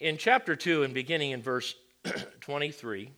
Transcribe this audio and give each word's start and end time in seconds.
In 0.00 0.16
chapter 0.16 0.54
2 0.54 0.84
and 0.84 0.94
beginning 0.94 1.32
in 1.32 1.42
verse 1.42 1.74
23, 2.42 3.10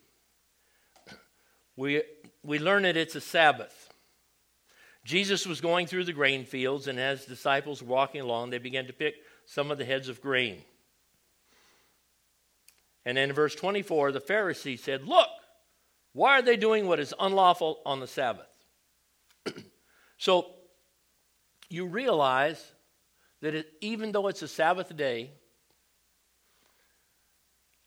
we, 1.76 2.02
we 2.42 2.58
learn 2.58 2.84
that 2.84 2.96
it's 2.96 3.14
a 3.14 3.20
Sabbath. 3.20 3.92
Jesus 5.04 5.46
was 5.46 5.60
going 5.60 5.86
through 5.86 6.04
the 6.04 6.14
grain 6.14 6.46
fields, 6.46 6.86
and 6.86 6.98
as 6.98 7.26
disciples 7.26 7.82
were 7.82 7.94
walking 7.94 8.22
along, 8.22 8.48
they 8.48 8.58
began 8.58 8.86
to 8.86 8.94
pick 8.94 9.16
some 9.44 9.70
of 9.70 9.76
the 9.76 9.84
heads 9.84 10.08
of 10.08 10.22
grain. 10.22 10.62
And 13.04 13.18
in 13.18 13.30
verse 13.34 13.54
24, 13.54 14.12
the 14.12 14.20
Pharisees 14.20 14.82
said, 14.82 15.04
Look, 15.04 15.28
why 16.14 16.38
are 16.38 16.42
they 16.42 16.56
doing 16.56 16.86
what 16.86 17.00
is 17.00 17.12
unlawful 17.20 17.80
on 17.84 18.00
the 18.00 18.06
Sabbath? 18.06 18.48
so 20.16 20.46
you 21.68 21.86
realize 21.86 22.72
that 23.42 23.54
it, 23.54 23.72
even 23.82 24.12
though 24.12 24.28
it's 24.28 24.42
a 24.42 24.48
Sabbath 24.48 24.96
day, 24.96 25.32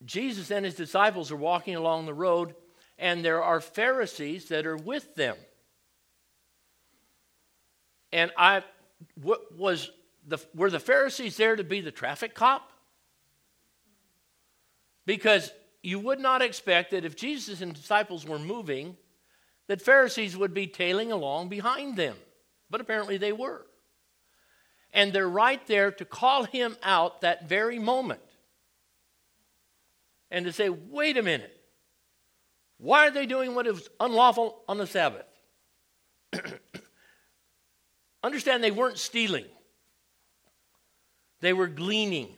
Jesus 0.04 0.50
and 0.50 0.64
his 0.64 0.74
disciples 0.74 1.30
are 1.30 1.36
walking 1.36 1.76
along 1.76 2.06
the 2.06 2.14
road, 2.14 2.54
and 2.98 3.24
there 3.24 3.42
are 3.42 3.60
Pharisees 3.60 4.48
that 4.48 4.66
are 4.66 4.76
with 4.76 5.14
them. 5.14 5.36
And 8.12 8.30
I 8.36 8.62
what 9.20 9.56
was 9.56 9.90
the, 10.26 10.38
were 10.54 10.70
the 10.70 10.80
Pharisees 10.80 11.36
there 11.36 11.56
to 11.56 11.64
be 11.64 11.80
the 11.80 11.90
traffic 11.90 12.34
cop? 12.34 12.70
Because 15.06 15.52
you 15.82 15.98
would 15.98 16.20
not 16.20 16.42
expect 16.42 16.92
that 16.92 17.04
if 17.04 17.16
Jesus 17.16 17.60
and 17.60 17.74
disciples 17.74 18.26
were 18.26 18.38
moving, 18.38 18.96
that 19.66 19.82
Pharisees 19.82 20.36
would 20.36 20.54
be 20.54 20.66
tailing 20.66 21.12
along 21.12 21.48
behind 21.48 21.96
them. 21.96 22.16
But 22.70 22.80
apparently 22.80 23.18
they 23.18 23.32
were. 23.32 23.66
And 24.92 25.12
they're 25.12 25.28
right 25.28 25.64
there 25.66 25.90
to 25.92 26.04
call 26.04 26.44
him 26.44 26.76
out 26.82 27.20
that 27.20 27.48
very 27.48 27.78
moment 27.78 28.20
and 30.34 30.44
to 30.46 30.52
say, 30.52 30.68
wait 30.68 31.16
a 31.16 31.22
minute, 31.22 31.56
why 32.78 33.06
are 33.06 33.12
they 33.12 33.24
doing 33.24 33.54
what 33.54 33.68
is 33.68 33.88
unlawful 34.00 34.64
on 34.68 34.78
the 34.78 34.86
Sabbath? 34.86 35.26
Understand 38.24 38.62
they 38.64 38.72
weren't 38.72 38.98
stealing, 38.98 39.44
they 41.40 41.52
were 41.52 41.68
gleaning. 41.68 42.36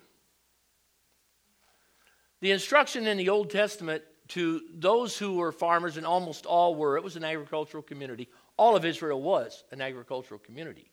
The 2.43 2.51
instruction 2.51 3.07
in 3.07 3.17
the 3.17 3.31
Old 3.31 3.49
Testament 3.49 4.03
to 4.29 4.61
those 4.75 5.17
who 5.17 5.37
were 5.37 5.53
farmers, 5.53 5.97
and 5.97 6.05
almost 6.05 6.45
all 6.45 6.75
were, 6.75 6.99
it 6.99 7.03
was 7.03 7.17
an 7.17 7.25
agricultural 7.25 7.83
community. 7.83 8.29
All 8.59 8.77
of 8.77 8.85
Israel 8.85 9.23
was 9.23 9.65
an 9.73 9.81
agricultural 9.81 10.39
community. 10.39 10.91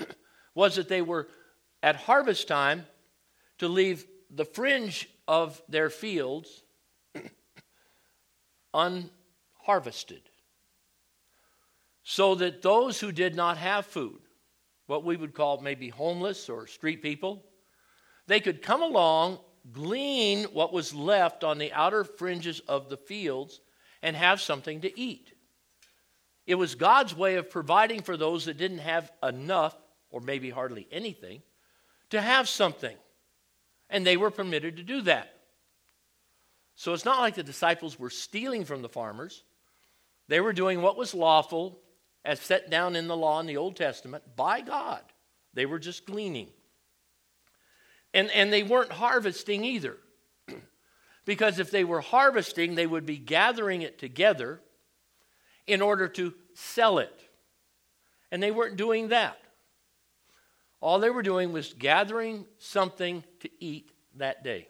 was 0.56 0.74
that 0.74 0.88
they 0.88 1.02
were 1.02 1.28
at 1.84 1.94
harvest 1.94 2.48
time 2.48 2.84
to 3.58 3.68
leave 3.68 4.04
the 4.30 4.44
fringe 4.44 5.08
of 5.26 5.60
their 5.68 5.90
fields 5.90 6.62
unharvested, 8.74 10.22
so 12.02 12.34
that 12.36 12.62
those 12.62 13.00
who 13.00 13.12
did 13.12 13.34
not 13.34 13.58
have 13.58 13.86
food, 13.86 14.20
what 14.86 15.04
we 15.04 15.16
would 15.16 15.34
call 15.34 15.60
maybe 15.60 15.88
homeless 15.88 16.48
or 16.48 16.66
street 16.66 17.02
people, 17.02 17.44
they 18.26 18.40
could 18.40 18.62
come 18.62 18.82
along, 18.82 19.38
glean 19.72 20.44
what 20.44 20.72
was 20.72 20.94
left 20.94 21.44
on 21.44 21.58
the 21.58 21.72
outer 21.72 22.04
fringes 22.04 22.60
of 22.60 22.88
the 22.88 22.96
fields, 22.96 23.60
and 24.02 24.16
have 24.16 24.40
something 24.40 24.80
to 24.80 24.98
eat. 24.98 25.32
It 26.46 26.54
was 26.54 26.74
God's 26.74 27.14
way 27.14 27.36
of 27.36 27.50
providing 27.50 28.02
for 28.02 28.16
those 28.16 28.46
that 28.46 28.56
didn't 28.56 28.78
have 28.78 29.12
enough, 29.22 29.76
or 30.10 30.20
maybe 30.20 30.50
hardly 30.50 30.88
anything, 30.90 31.42
to 32.10 32.20
have 32.20 32.48
something 32.48 32.96
and 33.90 34.06
they 34.06 34.16
were 34.16 34.30
permitted 34.30 34.76
to 34.76 34.82
do 34.82 35.02
that. 35.02 35.34
So 36.76 36.94
it's 36.94 37.04
not 37.04 37.20
like 37.20 37.34
the 37.34 37.42
disciples 37.42 37.98
were 37.98 38.08
stealing 38.08 38.64
from 38.64 38.80
the 38.80 38.88
farmers. 38.88 39.44
They 40.28 40.40
were 40.40 40.52
doing 40.52 40.80
what 40.80 40.96
was 40.96 41.12
lawful 41.12 41.78
as 42.24 42.40
set 42.40 42.70
down 42.70 42.96
in 42.96 43.08
the 43.08 43.16
law 43.16 43.40
in 43.40 43.46
the 43.46 43.56
Old 43.56 43.76
Testament 43.76 44.24
by 44.36 44.60
God. 44.60 45.02
They 45.52 45.66
were 45.66 45.78
just 45.78 46.06
gleaning. 46.06 46.48
And, 48.14 48.30
and 48.30 48.52
they 48.52 48.62
weren't 48.62 48.92
harvesting 48.92 49.64
either. 49.64 49.96
because 51.24 51.58
if 51.58 51.70
they 51.70 51.84
were 51.84 52.00
harvesting, 52.00 52.74
they 52.74 52.86
would 52.86 53.06
be 53.06 53.18
gathering 53.18 53.82
it 53.82 53.98
together 53.98 54.60
in 55.66 55.82
order 55.82 56.08
to 56.08 56.34
sell 56.54 56.98
it. 56.98 57.22
And 58.30 58.42
they 58.42 58.50
weren't 58.50 58.76
doing 58.76 59.08
that. 59.08 59.38
All 60.80 60.98
they 60.98 61.10
were 61.10 61.22
doing 61.22 61.52
was 61.52 61.74
gathering 61.74 62.46
something 62.58 63.22
to 63.40 63.50
eat 63.58 63.90
that 64.16 64.42
day. 64.42 64.68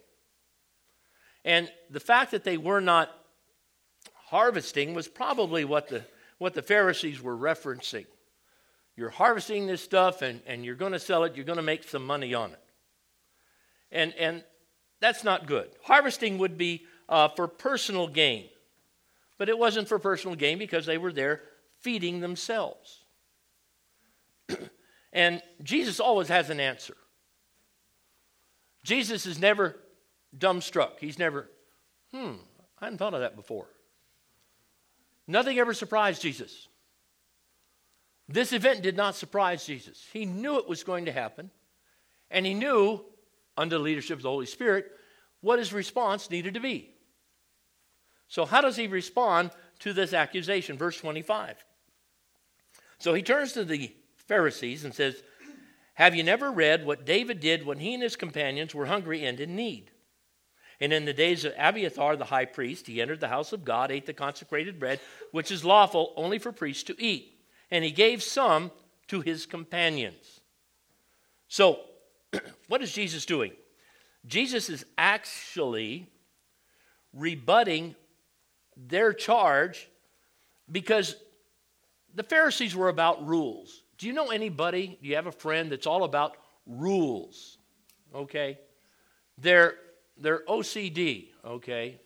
And 1.45 1.71
the 1.89 2.01
fact 2.01 2.33
that 2.33 2.45
they 2.45 2.57
were 2.57 2.81
not 2.81 3.11
harvesting 4.27 4.95
was 4.95 5.09
probably 5.09 5.65
what 5.65 5.89
the, 5.89 6.05
what 6.39 6.55
the 6.55 6.63
Pharisees 6.63 7.23
were 7.23 7.37
referencing. 7.37 8.07
You're 8.97 9.11
harvesting 9.11 9.67
this 9.67 9.83
stuff 9.83 10.21
and, 10.23 10.41
and 10.47 10.65
you're 10.65 10.75
going 10.75 10.93
to 10.93 10.99
sell 10.99 11.25
it, 11.25 11.37
you're 11.37 11.45
going 11.45 11.57
to 11.57 11.63
make 11.63 11.85
some 11.85 12.05
money 12.05 12.35
on 12.35 12.51
it. 12.51 12.61
And, 13.93 14.15
and 14.15 14.45
that's 15.01 15.25
not 15.25 15.47
good. 15.47 15.71
Harvesting 15.85 16.39
would 16.39 16.59
be 16.59 16.87
uh, 17.09 17.29
for 17.29 17.49
personal 17.49 18.07
gain, 18.07 18.49
but 19.39 19.49
it 19.49 19.59
wasn't 19.59 19.89
for 19.89 19.99
personal 19.99 20.37
gain 20.37 20.59
because 20.59 20.87
they 20.87 20.99
were 20.99 21.13
there 21.13 21.43
feeding 21.81 22.21
themselves. 22.21 23.05
And 25.13 25.43
Jesus 25.63 26.01
always 26.01 26.29
has 26.29 26.51
an 26.51 26.61
answer. 26.61 26.97
Jesus 28.85 29.27
is 29.27 29.39
never 29.39 29.77
dumbstruck. 30.37 30.99
He's 30.99 31.19
never, 31.19 31.51
hmm, 32.13 32.35
I 32.79 32.85
hadn't 32.85 32.99
thought 32.99 33.15
of 33.15 33.21
that 33.21 33.37
before. 33.37 33.67
Nothing 35.27 35.59
ever 35.59 35.75
surprised 35.75 36.23
Jesus. 36.23 36.69
This 38.29 38.53
event 38.53 38.83
did 38.83 38.97
not 38.97 39.17
surprise 39.17 39.67
Jesus. 39.67 40.05
He 40.13 40.25
knew 40.25 40.59
it 40.59 40.69
was 40.69 40.85
going 40.85 41.07
to 41.07 41.13
happen, 41.13 41.51
and 42.31 42.47
he 42.47 42.55
knew, 42.55 43.05
under 43.57 43.77
the 43.77 43.83
leadership 43.83 44.19
of 44.19 44.23
the 44.23 44.31
Holy 44.31 44.47
Spirit, 44.47 44.91
what 45.41 45.59
his 45.59 45.73
response 45.73 46.31
needed 46.31 46.55
to 46.55 46.61
be. 46.61 46.95
So, 48.29 48.45
how 48.45 48.61
does 48.61 48.77
he 48.77 48.87
respond 48.87 49.51
to 49.81 49.93
this 49.93 50.13
accusation? 50.13 50.79
Verse 50.79 50.97
25. 50.99 51.57
So 53.01 53.15
he 53.15 53.23
turns 53.23 53.55
to 53.55 53.65
the 53.65 53.93
Pharisees 54.31 54.85
and 54.85 54.95
says, 54.95 55.25
Have 55.95 56.15
you 56.15 56.23
never 56.23 56.53
read 56.53 56.87
what 56.87 57.05
David 57.05 57.41
did 57.41 57.67
when 57.67 57.81
he 57.81 57.95
and 57.95 58.03
his 58.03 58.15
companions 58.15 58.73
were 58.73 58.87
hungry 58.87 59.25
and 59.27 59.41
in 59.41 59.57
need? 59.57 59.91
And 60.81 60.93
in 60.93 61.05
the 61.05 61.13
days 61.13 61.45
of 61.45 61.53
Abiathar 61.59 62.15
the 62.15 62.27
high 62.27 62.45
priest, 62.45 62.87
he 62.87 63.03
entered 63.03 63.19
the 63.19 63.27
house 63.27 63.53
of 63.53 63.65
God, 63.65 63.91
ate 63.91 64.07
the 64.07 64.13
consecrated 64.13 64.79
bread, 64.79 65.01
which 65.33 65.51
is 65.51 65.65
lawful 65.65 66.15
only 66.17 66.39
for 66.39 66.53
priests 66.53 66.85
to 66.85 67.03
eat, 67.03 67.41
and 67.73 67.85
he 67.85 67.91
gave 67.91 68.23
some 68.23 68.71
to 69.09 69.21
his 69.21 69.47
companions. 69.47 70.41
So, 71.49 71.81
what 72.69 72.83
is 72.83 72.93
Jesus 72.93 73.27
doing? 73.27 73.51
Jesus 74.27 74.71
is 74.71 74.87
actually 74.97 76.07
rebutting 77.13 77.97
their 78.77 79.13
charge 79.13 79.91
because 80.71 81.17
the 82.15 82.23
Pharisees 82.23 82.77
were 82.77 82.89
about 82.89 83.27
rules. 83.27 83.80
Do 84.01 84.07
you 84.07 84.15
know 84.15 84.31
anybody? 84.31 84.99
Do 85.03 85.07
you 85.07 85.17
have 85.17 85.27
a 85.27 85.33
friend 85.33 85.71
that's 85.71 85.87
all 85.87 86.05
about 86.05 86.39
rules? 86.67 87.59
Okay? 88.15 88.59
They're, 89.37 89.75
they're 90.17 90.43
OCD, 90.49 91.27
okay? 91.45 92.01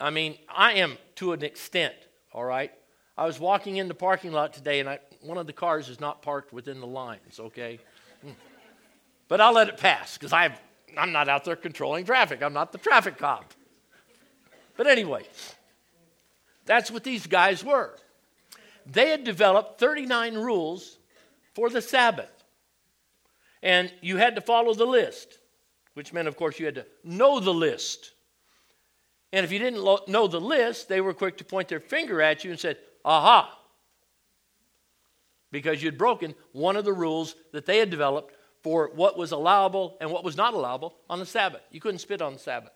I 0.00 0.08
mean, 0.08 0.38
I 0.48 0.72
am 0.74 0.96
to 1.16 1.34
an 1.34 1.44
extent, 1.44 1.94
all 2.32 2.42
right? 2.42 2.72
I 3.18 3.26
was 3.26 3.38
walking 3.38 3.76
in 3.76 3.86
the 3.86 3.92
parking 3.92 4.32
lot 4.32 4.54
today 4.54 4.80
and 4.80 4.88
I, 4.88 4.98
one 5.20 5.36
of 5.36 5.46
the 5.46 5.52
cars 5.52 5.90
is 5.90 6.00
not 6.00 6.22
parked 6.22 6.54
within 6.54 6.80
the 6.80 6.86
lines, 6.86 7.38
okay? 7.38 7.80
Hmm. 8.22 8.30
But 9.28 9.42
I'll 9.42 9.52
let 9.52 9.68
it 9.68 9.76
pass 9.76 10.16
because 10.16 10.32
I'm 10.32 10.54
not 11.12 11.28
out 11.28 11.44
there 11.44 11.54
controlling 11.54 12.06
traffic. 12.06 12.42
I'm 12.42 12.54
not 12.54 12.72
the 12.72 12.78
traffic 12.78 13.18
cop. 13.18 13.52
But 14.78 14.86
anyway, 14.86 15.24
that's 16.64 16.90
what 16.90 17.04
these 17.04 17.26
guys 17.26 17.62
were. 17.62 17.94
They 18.86 19.10
had 19.10 19.22
developed 19.22 19.78
39 19.78 20.36
rules 20.36 20.95
for 21.56 21.70
the 21.70 21.80
Sabbath. 21.80 22.30
And 23.62 23.90
you 24.02 24.18
had 24.18 24.36
to 24.36 24.42
follow 24.42 24.74
the 24.74 24.84
list, 24.84 25.38
which 25.94 26.12
meant, 26.12 26.28
of 26.28 26.36
course, 26.36 26.60
you 26.60 26.66
had 26.66 26.74
to 26.74 26.86
know 27.02 27.40
the 27.40 27.54
list. 27.54 28.12
And 29.32 29.42
if 29.42 29.50
you 29.50 29.58
didn't 29.58 29.82
lo- 29.82 30.04
know 30.06 30.26
the 30.28 30.40
list, 30.40 30.88
they 30.88 31.00
were 31.00 31.14
quick 31.14 31.38
to 31.38 31.44
point 31.44 31.68
their 31.68 31.80
finger 31.80 32.20
at 32.20 32.44
you 32.44 32.50
and 32.50 32.60
said, 32.60 32.76
aha, 33.06 33.58
because 35.50 35.82
you'd 35.82 35.96
broken 35.96 36.34
one 36.52 36.76
of 36.76 36.84
the 36.84 36.92
rules 36.92 37.34
that 37.52 37.64
they 37.64 37.78
had 37.78 37.88
developed 37.88 38.34
for 38.62 38.90
what 38.94 39.16
was 39.16 39.32
allowable 39.32 39.96
and 40.02 40.10
what 40.10 40.24
was 40.24 40.36
not 40.36 40.52
allowable 40.52 40.94
on 41.08 41.18
the 41.18 41.26
Sabbath. 41.26 41.62
You 41.70 41.80
couldn't 41.80 42.00
spit 42.00 42.20
on 42.20 42.34
the 42.34 42.38
Sabbath 42.38 42.72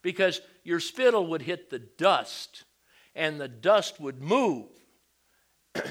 because 0.00 0.40
your 0.62 0.78
spittle 0.78 1.26
would 1.26 1.42
hit 1.42 1.70
the 1.70 1.80
dust 1.80 2.62
and 3.16 3.40
the 3.40 3.48
dust 3.48 3.98
would 3.98 4.22
move 4.22 4.68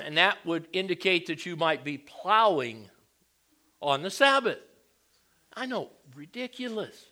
and 0.03 0.17
that 0.17 0.37
would 0.45 0.67
indicate 0.73 1.27
that 1.27 1.45
you 1.45 1.55
might 1.55 1.83
be 1.83 1.97
plowing 1.97 2.89
on 3.81 4.01
the 4.01 4.09
Sabbath. 4.09 4.59
I 5.55 5.65
know, 5.65 5.89
ridiculous. 6.15 7.05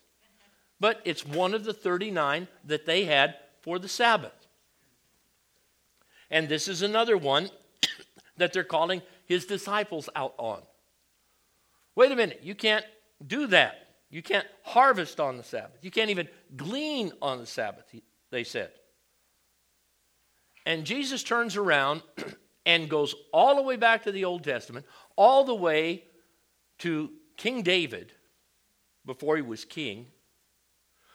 But 0.80 1.00
it's 1.04 1.24
one 1.24 1.54
of 1.54 1.64
the 1.64 1.74
39 1.74 2.48
that 2.64 2.86
they 2.86 3.04
had 3.04 3.36
for 3.60 3.78
the 3.78 3.88
Sabbath. 3.88 4.32
And 6.30 6.48
this 6.48 6.66
is 6.66 6.82
another 6.82 7.16
one 7.16 7.50
that 8.38 8.52
they're 8.52 8.64
calling 8.64 9.02
his 9.26 9.46
disciples 9.46 10.08
out 10.16 10.34
on. 10.38 10.62
Wait 11.94 12.10
a 12.10 12.16
minute, 12.16 12.40
you 12.42 12.54
can't 12.54 12.84
do 13.24 13.46
that. 13.48 13.86
You 14.10 14.22
can't 14.22 14.46
harvest 14.62 15.20
on 15.20 15.36
the 15.36 15.42
Sabbath. 15.42 15.78
You 15.82 15.90
can't 15.90 16.10
even 16.10 16.28
glean 16.56 17.12
on 17.22 17.38
the 17.38 17.46
Sabbath, 17.46 17.84
they 18.30 18.44
said. 18.44 18.70
And 20.66 20.84
Jesus 20.84 21.22
turns 21.22 21.56
around 21.56 22.02
and 22.64 22.88
goes 22.88 23.14
all 23.32 23.56
the 23.56 23.62
way 23.62 23.76
back 23.76 24.04
to 24.04 24.12
the 24.12 24.24
Old 24.24 24.44
Testament, 24.44 24.86
all 25.16 25.44
the 25.44 25.54
way 25.54 26.04
to 26.78 27.10
King 27.36 27.62
David 27.62 28.12
before 29.04 29.36
he 29.36 29.42
was 29.42 29.64
king, 29.64 30.06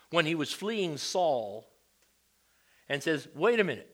when 0.09 0.25
he 0.25 0.35
was 0.35 0.51
fleeing 0.51 0.97
Saul, 0.97 1.67
and 2.89 3.01
says, 3.01 3.27
Wait 3.33 3.59
a 3.59 3.63
minute. 3.63 3.93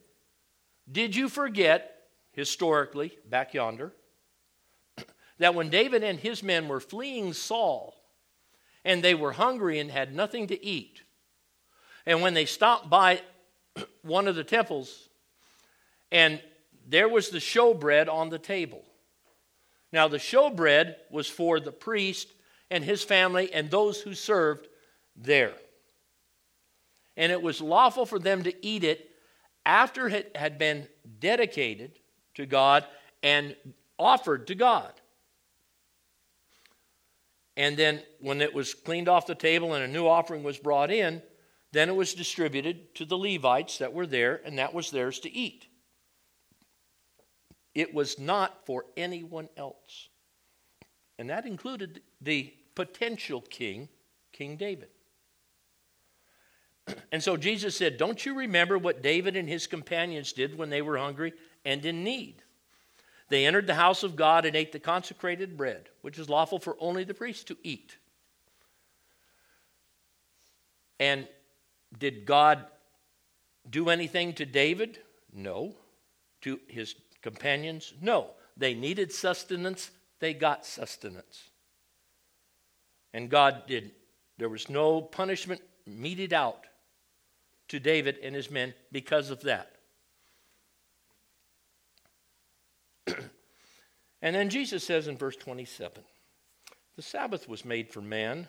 Did 0.91 1.15
you 1.15 1.29
forget, 1.29 2.07
historically, 2.31 3.17
back 3.29 3.53
yonder, 3.53 3.93
that 5.37 5.55
when 5.55 5.69
David 5.69 6.03
and 6.03 6.19
his 6.19 6.43
men 6.43 6.67
were 6.67 6.79
fleeing 6.79 7.33
Saul, 7.33 7.95
and 8.83 9.03
they 9.03 9.15
were 9.15 9.31
hungry 9.31 9.79
and 9.79 9.89
had 9.89 10.13
nothing 10.13 10.47
to 10.47 10.65
eat, 10.65 11.03
and 12.05 12.21
when 12.21 12.33
they 12.33 12.45
stopped 12.45 12.89
by 12.89 13.21
one 14.01 14.27
of 14.27 14.35
the 14.35 14.43
temples, 14.43 15.09
and 16.11 16.41
there 16.87 17.09
was 17.09 17.29
the 17.29 17.39
showbread 17.39 18.11
on 18.11 18.29
the 18.29 18.39
table. 18.39 18.83
Now, 19.91 20.07
the 20.07 20.17
showbread 20.17 20.95
was 21.11 21.27
for 21.27 21.59
the 21.59 21.71
priest 21.71 22.27
and 22.71 22.83
his 22.83 23.03
family 23.03 23.53
and 23.53 23.69
those 23.69 24.01
who 24.01 24.15
served 24.15 24.67
there. 25.15 25.53
And 27.15 27.31
it 27.31 27.41
was 27.41 27.61
lawful 27.61 28.05
for 28.05 28.17
them 28.17 28.43
to 28.43 28.65
eat 28.65 28.83
it 28.83 29.11
after 29.65 30.07
it 30.07 30.35
had 30.35 30.57
been 30.57 30.87
dedicated 31.19 31.99
to 32.33 32.45
God 32.45 32.85
and 33.21 33.55
offered 33.99 34.47
to 34.47 34.55
God. 34.55 34.91
And 37.55 37.77
then, 37.77 38.01
when 38.19 38.41
it 38.41 38.51
was 38.51 38.73
cleaned 38.73 39.07
off 39.07 39.27
the 39.27 39.35
table 39.35 39.75
and 39.75 39.83
a 39.83 39.87
new 39.87 40.07
offering 40.07 40.41
was 40.41 40.57
brought 40.57 40.89
in, 40.89 41.21
then 41.71 41.87
it 41.87 41.95
was 41.95 42.15
distributed 42.15 42.95
to 42.95 43.05
the 43.05 43.17
Levites 43.17 43.77
that 43.77 43.93
were 43.93 44.07
there, 44.07 44.41
and 44.43 44.57
that 44.57 44.73
was 44.73 44.89
theirs 44.89 45.19
to 45.19 45.31
eat. 45.31 45.67
It 47.75 47.93
was 47.93 48.19
not 48.19 48.65
for 48.65 48.85
anyone 48.95 49.49
else. 49.57 50.09
And 51.17 51.29
that 51.29 51.45
included 51.45 52.01
the 52.21 52.53
potential 52.75 53.41
king, 53.41 53.89
King 54.31 54.57
David. 54.57 54.89
And 57.11 57.23
so 57.23 57.37
Jesus 57.37 57.77
said, 57.77 57.97
Don't 57.97 58.25
you 58.25 58.35
remember 58.35 58.77
what 58.77 59.01
David 59.01 59.35
and 59.37 59.47
his 59.47 59.67
companions 59.67 60.33
did 60.33 60.57
when 60.57 60.69
they 60.69 60.81
were 60.81 60.97
hungry 60.97 61.33
and 61.63 61.85
in 61.85 62.03
need? 62.03 62.41
They 63.29 63.45
entered 63.45 63.67
the 63.67 63.75
house 63.75 64.03
of 64.03 64.15
God 64.15 64.45
and 64.45 64.55
ate 64.55 64.71
the 64.71 64.79
consecrated 64.79 65.55
bread, 65.55 65.89
which 66.01 66.19
is 66.19 66.29
lawful 66.29 66.59
for 66.59 66.75
only 66.79 67.03
the 67.03 67.13
priest 67.13 67.47
to 67.47 67.57
eat. 67.63 67.97
And 70.99 71.27
did 71.97 72.25
God 72.25 72.65
do 73.69 73.89
anything 73.89 74.33
to 74.33 74.45
David? 74.45 74.99
No. 75.31 75.75
To 76.41 76.59
his 76.67 76.95
companions? 77.23 77.93
No. 78.01 78.31
They 78.55 78.75
needed 78.75 79.11
sustenance, 79.11 79.89
they 80.19 80.33
got 80.33 80.65
sustenance. 80.65 81.49
And 83.13 83.29
God 83.29 83.63
did. 83.67 83.91
There 84.37 84.49
was 84.49 84.69
no 84.69 85.01
punishment 85.01 85.61
meted 85.85 86.33
out 86.33 86.65
to 87.69 87.79
David 87.79 88.19
and 88.21 88.35
his 88.35 88.51
men 88.51 88.73
because 88.91 89.29
of 89.31 89.41
that. 89.41 89.71
and 94.21 94.35
then 94.35 94.49
Jesus 94.49 94.83
says 94.83 95.07
in 95.07 95.17
verse 95.17 95.35
27 95.35 96.03
The 96.95 97.01
Sabbath 97.01 97.47
was 97.47 97.65
made 97.65 97.89
for 97.89 98.01
man, 98.01 98.47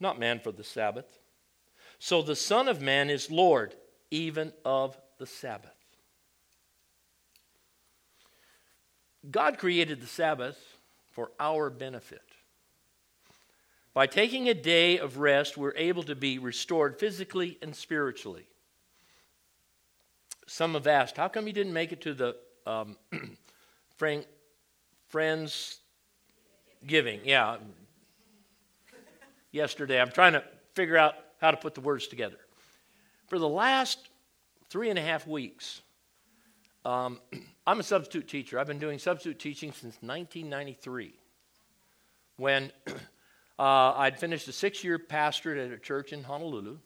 not 0.00 0.18
man 0.18 0.40
for 0.40 0.52
the 0.52 0.64
Sabbath. 0.64 1.18
So 1.98 2.22
the 2.22 2.36
Son 2.36 2.68
of 2.68 2.80
Man 2.80 3.10
is 3.10 3.30
Lord 3.30 3.74
even 4.10 4.52
of 4.64 4.96
the 5.18 5.26
Sabbath. 5.26 5.77
God 9.30 9.58
created 9.58 10.00
the 10.00 10.06
Sabbath 10.06 10.58
for 11.10 11.30
our 11.40 11.70
benefit. 11.70 12.22
By 13.94 14.06
taking 14.06 14.48
a 14.48 14.54
day 14.54 14.98
of 14.98 15.18
rest, 15.18 15.56
we're 15.56 15.74
able 15.74 16.04
to 16.04 16.14
be 16.14 16.38
restored 16.38 16.98
physically 16.98 17.58
and 17.62 17.74
spiritually. 17.74 18.46
Some 20.46 20.74
have 20.74 20.86
asked, 20.86 21.16
how 21.16 21.28
come 21.28 21.46
you 21.46 21.52
didn't 21.52 21.72
make 21.72 21.92
it 21.92 22.00
to 22.02 22.14
the 22.14 22.36
um, 22.66 22.96
friend, 23.96 24.24
friends 25.08 25.80
giving? 26.86 27.20
Yeah. 27.24 27.56
Yesterday, 29.50 30.00
I'm 30.00 30.12
trying 30.12 30.34
to 30.34 30.44
figure 30.74 30.96
out 30.96 31.14
how 31.40 31.50
to 31.50 31.56
put 31.56 31.74
the 31.74 31.80
words 31.80 32.06
together. 32.06 32.38
For 33.26 33.38
the 33.38 33.48
last 33.48 34.08
three 34.70 34.90
and 34.90 34.98
a 34.98 35.02
half 35.02 35.26
weeks, 35.26 35.82
um, 36.84 37.18
I'm 37.68 37.80
a 37.80 37.82
substitute 37.82 38.26
teacher. 38.28 38.58
I've 38.58 38.66
been 38.66 38.78
doing 38.78 38.98
substitute 38.98 39.38
teaching 39.38 39.72
since 39.72 39.96
1993 40.00 41.12
when 42.38 42.72
uh, 42.86 43.92
I'd 43.94 44.18
finished 44.18 44.48
a 44.48 44.52
six 44.52 44.82
year 44.82 44.98
pastorate 44.98 45.58
at 45.58 45.70
a 45.70 45.78
church 45.78 46.14
in 46.14 46.22
Honolulu. 46.22 46.78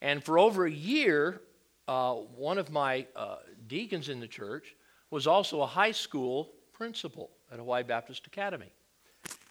And 0.00 0.24
for 0.24 0.38
over 0.38 0.64
a 0.64 0.70
year, 0.70 1.42
uh, 1.86 2.14
one 2.14 2.56
of 2.56 2.70
my 2.70 3.08
uh, 3.14 3.36
deacons 3.66 4.08
in 4.08 4.20
the 4.20 4.26
church 4.26 4.74
was 5.10 5.26
also 5.26 5.60
a 5.60 5.66
high 5.66 5.92
school 5.92 6.50
principal 6.72 7.28
at 7.52 7.58
Hawaii 7.58 7.82
Baptist 7.82 8.26
Academy. 8.26 8.72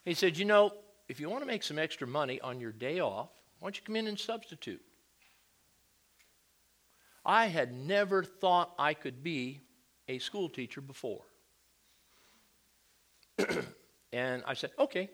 He 0.03 0.15
said, 0.15 0.35
You 0.35 0.45
know, 0.45 0.73
if 1.07 1.19
you 1.19 1.29
want 1.29 1.43
to 1.43 1.47
make 1.47 1.61
some 1.61 1.77
extra 1.77 2.07
money 2.07 2.41
on 2.41 2.59
your 2.59 2.71
day 2.71 3.01
off, 3.01 3.29
why 3.59 3.67
don't 3.67 3.77
you 3.77 3.83
come 3.85 3.97
in 3.97 4.07
and 4.07 4.19
substitute? 4.19 4.81
I 7.23 7.45
had 7.45 7.71
never 7.71 8.23
thought 8.23 8.73
I 8.79 8.95
could 8.95 9.21
be 9.21 9.61
a 10.09 10.17
school 10.17 10.49
teacher 10.49 10.81
before. 10.81 11.21
and 14.11 14.43
I 14.45 14.55
said, 14.55 14.71
okay. 14.77 15.09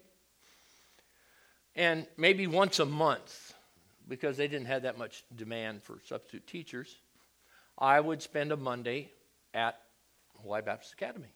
And 1.75 2.07
maybe 2.18 2.47
once 2.47 2.80
a 2.80 2.86
month, 2.86 3.53
because 4.08 4.38
they 4.38 4.48
didn't 4.48 4.67
have 4.67 4.84
that 4.84 4.98
much 4.98 5.25
demand 5.36 5.84
for 5.84 6.00
substitute 6.05 6.48
teachers, 6.48 6.96
I 7.77 8.00
would 8.00 8.22
spend 8.22 8.53
a 8.53 8.58
Monday 8.58 9.12
at 9.53 9.77
Hawaii 10.41 10.62
Baptist 10.62 10.93
Academy. 10.93 11.27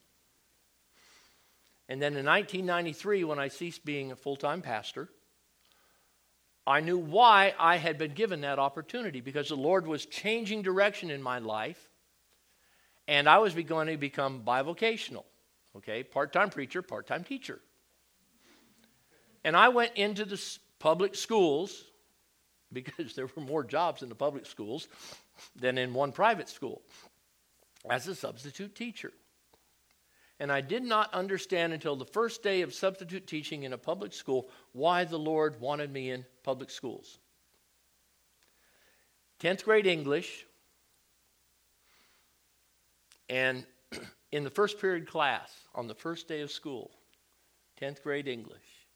And 1.89 2.01
then 2.01 2.15
in 2.15 2.25
1993, 2.25 3.25
when 3.25 3.39
I 3.39 3.50
ceased 3.50 3.84
being 3.84 4.12
a 4.12 4.15
full 4.15 4.38
time 4.38 4.62
pastor, 4.62 5.10
I 6.65 6.79
knew 6.79 6.98
why 6.98 7.53
I 7.60 7.77
had 7.77 7.98
been 7.98 8.13
given 8.13 8.41
that 8.41 8.60
opportunity 8.60 9.19
because 9.19 9.50
the 9.50 9.55
Lord 9.55 9.86
was 9.86 10.05
changing 10.05 10.62
direction 10.62 11.10
in 11.10 11.22
my 11.22 11.39
life 11.39 11.88
and 13.10 13.28
I 13.28 13.39
was 13.39 13.56
going 13.56 13.88
to 13.88 13.98
become 13.98 14.44
bivocational, 14.46 15.24
okay? 15.75 16.04
Part 16.04 16.32
time 16.32 16.51
preacher, 16.51 16.84
part 16.84 17.08
time 17.08 17.24
teacher. 17.24 17.60
And 19.44 19.58
I 19.58 19.70
went 19.70 19.94
into 19.96 20.25
the 20.25 20.39
public 20.78 21.16
schools 21.16 21.86
because 22.72 23.16
there 23.16 23.28
were 23.36 23.42
more 23.42 23.63
jobs 23.63 24.04
in 24.04 24.10
the 24.10 24.16
public 24.16 24.46
schools 24.46 24.88
than 25.56 25.80
in 25.80 25.92
one 25.92 26.12
private 26.12 26.50
school 26.50 26.84
as 27.89 28.08
a 28.08 28.13
substitute 28.13 28.75
teacher. 28.75 29.12
And 30.39 30.51
I 30.51 30.62
did 30.62 30.84
not 30.84 31.12
understand 31.12 31.74
until 31.74 31.96
the 31.96 32.06
first 32.06 32.44
day 32.44 32.62
of 32.62 32.75
substitute 32.75 33.25
teaching 33.25 33.63
in 33.63 33.74
a 33.74 33.78
public 33.78 34.13
school 34.13 34.50
why 34.74 35.04
the 35.04 35.18
Lord 35.18 35.60
wanted 35.60 35.92
me 35.92 36.12
in 36.12 36.25
public 36.44 36.70
schools. 36.70 37.18
10th 39.42 39.63
grade 39.63 39.88
English, 39.88 40.46
and 43.29 43.65
in 44.31 44.43
the 44.43 44.50
first 44.50 44.79
period 44.79 45.07
class, 45.07 45.51
on 45.75 45.88
the 45.88 45.95
first 45.95 46.27
day 46.27 46.41
of 46.41 46.51
school, 46.51 46.91
10th 47.81 48.01
grade 48.03 48.27
English, 48.27 48.88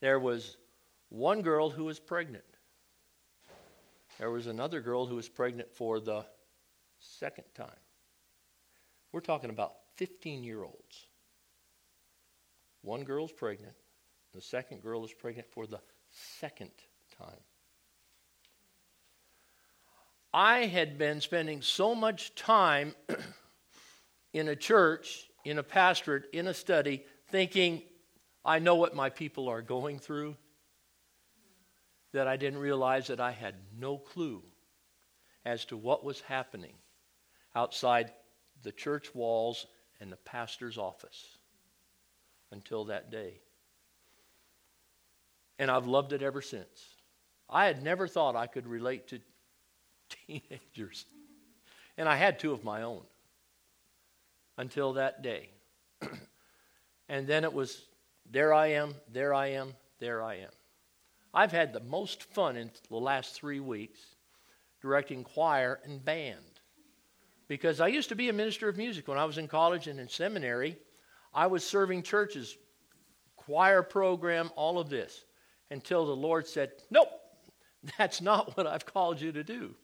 there 0.00 0.18
was 0.18 0.56
one 1.08 1.42
girl 1.42 1.70
who 1.70 1.84
was 1.84 1.98
pregnant. 1.98 2.44
There 4.18 4.30
was 4.30 4.46
another 4.46 4.80
girl 4.80 5.06
who 5.06 5.16
was 5.16 5.28
pregnant 5.28 5.72
for 5.72 6.00
the 6.00 6.24
second 6.98 7.44
time. 7.54 7.68
We're 9.12 9.20
talking 9.20 9.50
about 9.50 9.74
15 9.96 10.44
year 10.44 10.62
olds. 10.62 11.06
One 12.82 13.04
girl's 13.04 13.32
pregnant, 13.32 13.74
the 14.34 14.40
second 14.40 14.82
girl 14.82 15.04
is 15.04 15.12
pregnant 15.12 15.48
for 15.50 15.66
the 15.66 15.80
second 16.10 16.70
time. 17.16 17.40
I 20.34 20.66
had 20.66 20.98
been 20.98 21.20
spending 21.20 21.62
so 21.62 21.94
much 21.94 22.34
time 22.34 22.94
in 24.32 24.48
a 24.48 24.56
church, 24.56 25.28
in 25.44 25.58
a 25.58 25.62
pastorate, 25.62 26.24
in 26.32 26.46
a 26.46 26.54
study, 26.54 27.04
thinking, 27.28 27.82
I 28.44 28.58
know 28.58 28.74
what 28.74 28.94
my 28.94 29.10
people 29.10 29.48
are 29.48 29.62
going 29.62 29.98
through, 29.98 30.36
that 32.12 32.28
I 32.28 32.36
didn't 32.36 32.60
realize 32.60 33.06
that 33.06 33.20
I 33.20 33.30
had 33.30 33.54
no 33.78 33.98
clue 33.98 34.42
as 35.44 35.64
to 35.66 35.76
what 35.76 36.04
was 36.04 36.20
happening 36.20 36.74
outside 37.54 38.12
the 38.62 38.72
church 38.72 39.14
walls 39.14 39.66
and 40.00 40.10
the 40.10 40.16
pastor's 40.16 40.78
office 40.78 41.38
until 42.50 42.84
that 42.86 43.10
day. 43.10 43.40
And 45.58 45.70
I've 45.70 45.86
loved 45.86 46.12
it 46.12 46.22
ever 46.22 46.42
since. 46.42 46.96
I 47.48 47.66
had 47.66 47.82
never 47.82 48.08
thought 48.08 48.36
I 48.36 48.46
could 48.46 48.66
relate 48.66 49.08
to 49.08 49.20
teenagers. 50.26 51.06
And 51.96 52.08
I 52.08 52.16
had 52.16 52.38
two 52.38 52.52
of 52.52 52.64
my 52.64 52.82
own 52.82 53.02
until 54.62 54.92
that 54.92 55.22
day. 55.22 55.50
and 57.08 57.26
then 57.26 57.42
it 57.42 57.52
was 57.52 57.88
there 58.30 58.54
I 58.54 58.68
am, 58.68 58.94
there 59.12 59.34
I 59.34 59.48
am, 59.48 59.74
there 59.98 60.22
I 60.22 60.36
am. 60.36 60.50
I've 61.34 61.50
had 61.50 61.72
the 61.72 61.80
most 61.80 62.22
fun 62.22 62.56
in 62.56 62.70
the 62.88 62.96
last 62.96 63.34
three 63.34 63.58
weeks 63.58 63.98
directing 64.80 65.24
choir 65.24 65.80
and 65.84 66.04
band. 66.04 66.60
Because 67.48 67.80
I 67.80 67.88
used 67.88 68.08
to 68.10 68.14
be 68.14 68.28
a 68.28 68.32
minister 68.32 68.68
of 68.68 68.76
music 68.76 69.08
when 69.08 69.18
I 69.18 69.24
was 69.24 69.36
in 69.36 69.48
college 69.48 69.88
and 69.88 69.98
in 69.98 70.08
seminary. 70.08 70.78
I 71.34 71.48
was 71.48 71.66
serving 71.66 72.04
churches, 72.04 72.56
choir 73.36 73.82
program, 73.82 74.50
all 74.54 74.78
of 74.78 74.88
this, 74.88 75.24
until 75.72 76.06
the 76.06 76.16
Lord 76.16 76.46
said, 76.46 76.70
Nope, 76.88 77.10
that's 77.98 78.20
not 78.20 78.56
what 78.56 78.68
I've 78.68 78.86
called 78.86 79.20
you 79.20 79.32
to 79.32 79.42
do. 79.42 79.74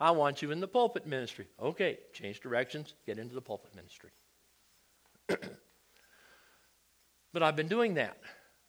I 0.00 0.10
want 0.10 0.40
you 0.40 0.52
in 0.52 0.60
the 0.60 0.68
pulpit 0.68 1.06
ministry. 1.06 1.48
Okay, 1.60 1.98
change 2.14 2.40
directions, 2.40 2.94
get 3.04 3.18
into 3.18 3.34
the 3.34 3.42
pulpit 3.42 3.74
ministry. 3.76 4.10
but 7.32 7.42
I've 7.42 7.56
been 7.56 7.68
doing 7.68 7.94
that 7.94 8.18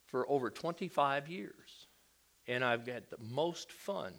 for 0.05 0.29
over 0.29 0.49
25 0.49 1.27
years, 1.27 1.87
and 2.47 2.63
I've 2.63 2.87
had 2.87 3.03
the 3.09 3.17
most 3.19 3.71
fun 3.71 4.13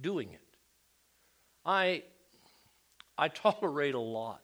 doing 0.00 0.32
it. 0.32 0.40
I, 1.64 2.02
I 3.16 3.28
tolerate 3.28 3.94
a 3.94 4.00
lot. 4.00 4.42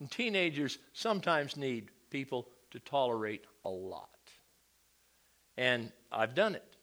And 0.00 0.10
teenagers 0.10 0.78
sometimes 0.92 1.56
need 1.56 1.88
people 2.10 2.48
to 2.72 2.80
tolerate 2.80 3.44
a 3.64 3.70
lot. 3.70 4.08
And 5.56 5.92
I've 6.10 6.34
done 6.34 6.54
it. 6.54 6.76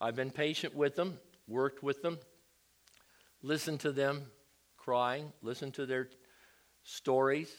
I've 0.00 0.16
been 0.16 0.30
patient 0.30 0.74
with 0.74 0.94
them, 0.94 1.18
worked 1.48 1.82
with 1.82 2.02
them, 2.02 2.18
listened 3.42 3.80
to 3.80 3.92
them 3.92 4.26
crying, 4.82 5.32
listened 5.42 5.74
to 5.74 5.86
their 5.86 6.08
stories, 6.82 7.50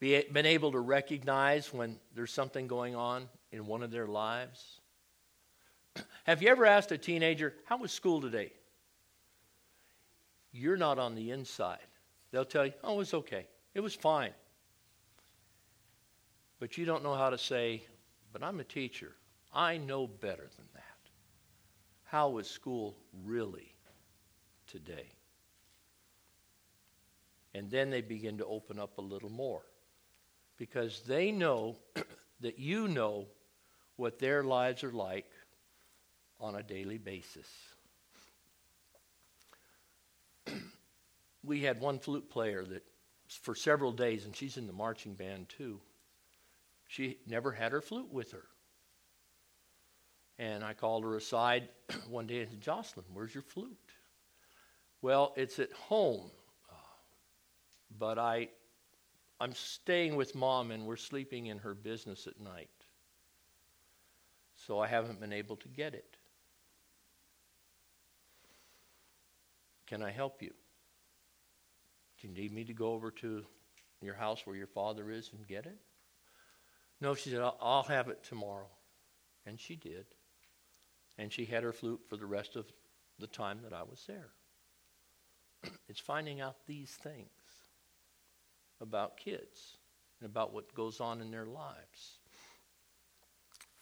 be, 0.00 0.22
been 0.32 0.46
able 0.46 0.72
to 0.72 0.80
recognize 0.80 1.72
when 1.72 1.98
there's 2.14 2.32
something 2.32 2.66
going 2.66 2.94
on 2.94 3.28
in 3.52 3.66
one 3.66 3.82
of 3.82 3.90
their 3.90 4.06
lives. 4.06 4.80
Have 6.24 6.42
you 6.42 6.48
ever 6.48 6.66
asked 6.66 6.92
a 6.92 6.98
teenager, 6.98 7.54
How 7.64 7.76
was 7.78 7.92
school 7.92 8.20
today? 8.20 8.52
You're 10.52 10.76
not 10.76 10.98
on 10.98 11.14
the 11.14 11.30
inside. 11.30 11.78
They'll 12.30 12.44
tell 12.44 12.66
you, 12.66 12.72
Oh, 12.82 12.94
it 12.94 12.98
was 12.98 13.14
okay. 13.14 13.46
It 13.74 13.80
was 13.80 13.94
fine. 13.94 14.32
But 16.60 16.78
you 16.78 16.84
don't 16.84 17.02
know 17.02 17.14
how 17.14 17.30
to 17.30 17.38
say, 17.38 17.84
But 18.32 18.42
I'm 18.42 18.60
a 18.60 18.64
teacher. 18.64 19.12
I 19.52 19.78
know 19.78 20.06
better 20.06 20.48
than 20.56 20.66
that. 20.74 20.82
How 22.04 22.28
was 22.30 22.50
school 22.50 22.96
really 23.24 23.72
today? 24.66 25.12
And 27.54 27.70
then 27.70 27.90
they 27.90 28.00
begin 28.00 28.38
to 28.38 28.46
open 28.46 28.80
up 28.80 28.98
a 28.98 29.00
little 29.00 29.30
more 29.30 29.62
because 30.56 31.02
they 31.06 31.30
know 31.30 31.76
that 32.40 32.58
you 32.58 32.88
know 32.88 33.26
what 33.96 34.18
their 34.18 34.42
lives 34.42 34.82
are 34.84 34.92
like 34.92 35.30
on 36.40 36.56
a 36.56 36.62
daily 36.62 36.98
basis. 36.98 37.48
we 41.44 41.60
had 41.60 41.80
one 41.80 41.98
flute 41.98 42.28
player 42.28 42.64
that 42.64 42.82
for 43.42 43.54
several 43.54 43.92
days, 43.92 44.24
and 44.24 44.34
she's 44.36 44.56
in 44.56 44.66
the 44.66 44.72
marching 44.72 45.14
band 45.14 45.48
too. 45.48 45.80
She 46.88 47.18
never 47.26 47.52
had 47.52 47.72
her 47.72 47.80
flute 47.80 48.12
with 48.12 48.32
her. 48.32 48.44
And 50.38 50.64
I 50.64 50.74
called 50.74 51.04
her 51.04 51.16
aside 51.16 51.68
one 52.08 52.26
day 52.26 52.40
and 52.40 52.50
said, 52.50 52.60
Jocelyn, 52.60 53.06
where's 53.12 53.34
your 53.34 53.42
flute? 53.42 53.76
Well, 55.00 55.32
it's 55.36 55.58
at 55.58 55.72
home, 55.72 56.30
uh, 56.70 56.74
but 57.98 58.18
I, 58.18 58.48
I'm 59.40 59.54
staying 59.54 60.16
with 60.16 60.34
mom 60.34 60.70
and 60.70 60.86
we're 60.86 60.96
sleeping 60.96 61.46
in 61.46 61.58
her 61.58 61.74
business 61.74 62.26
at 62.26 62.40
night. 62.40 62.70
So 64.56 64.78
I 64.78 64.86
haven't 64.86 65.20
been 65.20 65.32
able 65.32 65.56
to 65.56 65.68
get 65.68 65.94
it. 65.94 66.16
Can 69.86 70.02
I 70.02 70.10
help 70.10 70.40
you? 70.40 70.52
Do 72.20 72.28
you 72.28 72.34
need 72.34 72.52
me 72.52 72.64
to 72.64 72.72
go 72.72 72.92
over 72.92 73.10
to 73.10 73.44
your 74.00 74.14
house 74.14 74.46
where 74.46 74.56
your 74.56 74.66
father 74.66 75.10
is 75.10 75.30
and 75.36 75.46
get 75.46 75.66
it? 75.66 75.78
No, 77.00 77.14
she 77.14 77.30
said, 77.30 77.40
I'll, 77.40 77.58
I'll 77.60 77.82
have 77.82 78.08
it 78.08 78.22
tomorrow. 78.22 78.68
And 79.46 79.60
she 79.60 79.76
did. 79.76 80.06
And 81.18 81.30
she 81.32 81.44
had 81.44 81.64
her 81.64 81.72
flute 81.72 82.00
for 82.08 82.16
the 82.16 82.26
rest 82.26 82.56
of 82.56 82.66
the 83.18 83.26
time 83.26 83.60
that 83.62 83.72
I 83.72 83.82
was 83.82 84.04
there. 84.06 84.30
it's 85.88 86.00
finding 86.00 86.40
out 86.40 86.66
these 86.66 86.90
things 86.90 87.28
about 88.80 89.16
kids 89.16 89.76
and 90.20 90.28
about 90.28 90.52
what 90.52 90.74
goes 90.74 91.00
on 91.00 91.20
in 91.20 91.30
their 91.30 91.46
lives. 91.46 92.18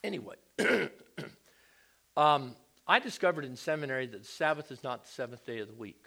Anyway, 0.04 0.36
um, 2.16 2.56
I 2.86 2.98
discovered 2.98 3.44
in 3.44 3.56
seminary 3.56 4.06
that 4.06 4.26
Sabbath 4.26 4.70
is 4.72 4.82
not 4.82 5.04
the 5.04 5.10
seventh 5.10 5.46
day 5.46 5.60
of 5.60 5.68
the 5.68 5.74
week. 5.74 6.04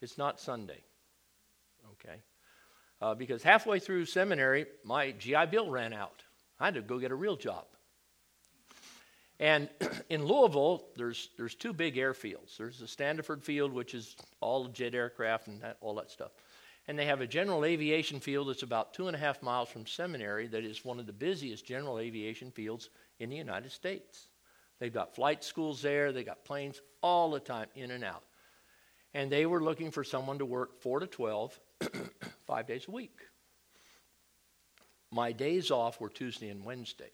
It's 0.00 0.18
not 0.18 0.40
Sunday. 0.40 0.82
Okay? 1.92 2.16
Uh, 3.00 3.14
because 3.14 3.42
halfway 3.42 3.78
through 3.78 4.06
seminary, 4.06 4.66
my 4.84 5.12
GI 5.12 5.46
Bill 5.50 5.70
ran 5.70 5.92
out. 5.92 6.22
I 6.58 6.66
had 6.66 6.74
to 6.74 6.82
go 6.82 6.98
get 6.98 7.10
a 7.10 7.16
real 7.16 7.36
job. 7.36 7.64
And 9.38 9.68
in 10.08 10.24
Louisville, 10.24 10.84
there's, 10.96 11.30
there's 11.36 11.54
two 11.54 11.72
big 11.72 11.96
airfields. 11.96 12.56
There's 12.56 12.78
the 12.78 12.86
Standiford 12.86 13.42
Field, 13.42 13.72
which 13.72 13.92
is 13.94 14.16
all 14.40 14.68
jet 14.68 14.94
aircraft 14.94 15.48
and 15.48 15.60
that, 15.62 15.76
all 15.80 15.96
that 15.96 16.10
stuff. 16.10 16.30
And 16.88 16.98
they 16.98 17.06
have 17.06 17.20
a 17.20 17.26
general 17.26 17.64
aviation 17.64 18.18
field 18.18 18.48
that's 18.48 18.64
about 18.64 18.92
two 18.92 19.06
and 19.06 19.14
a 19.14 19.18
half 19.18 19.42
miles 19.42 19.68
from 19.68 19.86
seminary 19.86 20.48
that 20.48 20.64
is 20.64 20.84
one 20.84 20.98
of 20.98 21.06
the 21.06 21.12
busiest 21.12 21.64
general 21.64 21.98
aviation 21.98 22.50
fields 22.50 22.90
in 23.20 23.30
the 23.30 23.36
United 23.36 23.70
States. 23.70 24.28
They've 24.80 24.92
got 24.92 25.14
flight 25.14 25.44
schools 25.44 25.80
there, 25.80 26.12
they 26.12 26.24
got 26.24 26.44
planes 26.44 26.80
all 27.02 27.30
the 27.30 27.40
time 27.40 27.68
in 27.76 27.92
and 27.92 28.02
out. 28.02 28.24
And 29.14 29.30
they 29.30 29.46
were 29.46 29.62
looking 29.62 29.90
for 29.90 30.02
someone 30.02 30.38
to 30.38 30.46
work 30.46 30.80
4 30.80 31.00
to 31.00 31.06
12, 31.06 31.60
five 32.46 32.66
days 32.66 32.86
a 32.88 32.90
week. 32.90 33.20
My 35.12 35.30
days 35.30 35.70
off 35.70 36.00
were 36.00 36.08
Tuesday 36.08 36.48
and 36.48 36.64
Wednesday. 36.64 37.10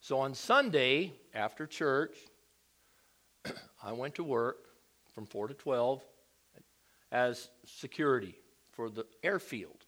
So 0.00 0.18
on 0.18 0.34
Sunday, 0.34 1.12
after 1.34 1.66
church, 1.66 2.16
I 3.82 3.92
went 3.92 4.14
to 4.16 4.24
work 4.24 4.56
from 5.14 5.26
4 5.26 5.48
to 5.48 5.54
12 5.54 6.02
as 7.12 7.48
security 7.64 8.36
for 8.72 8.90
the 8.90 9.06
airfield. 9.22 9.84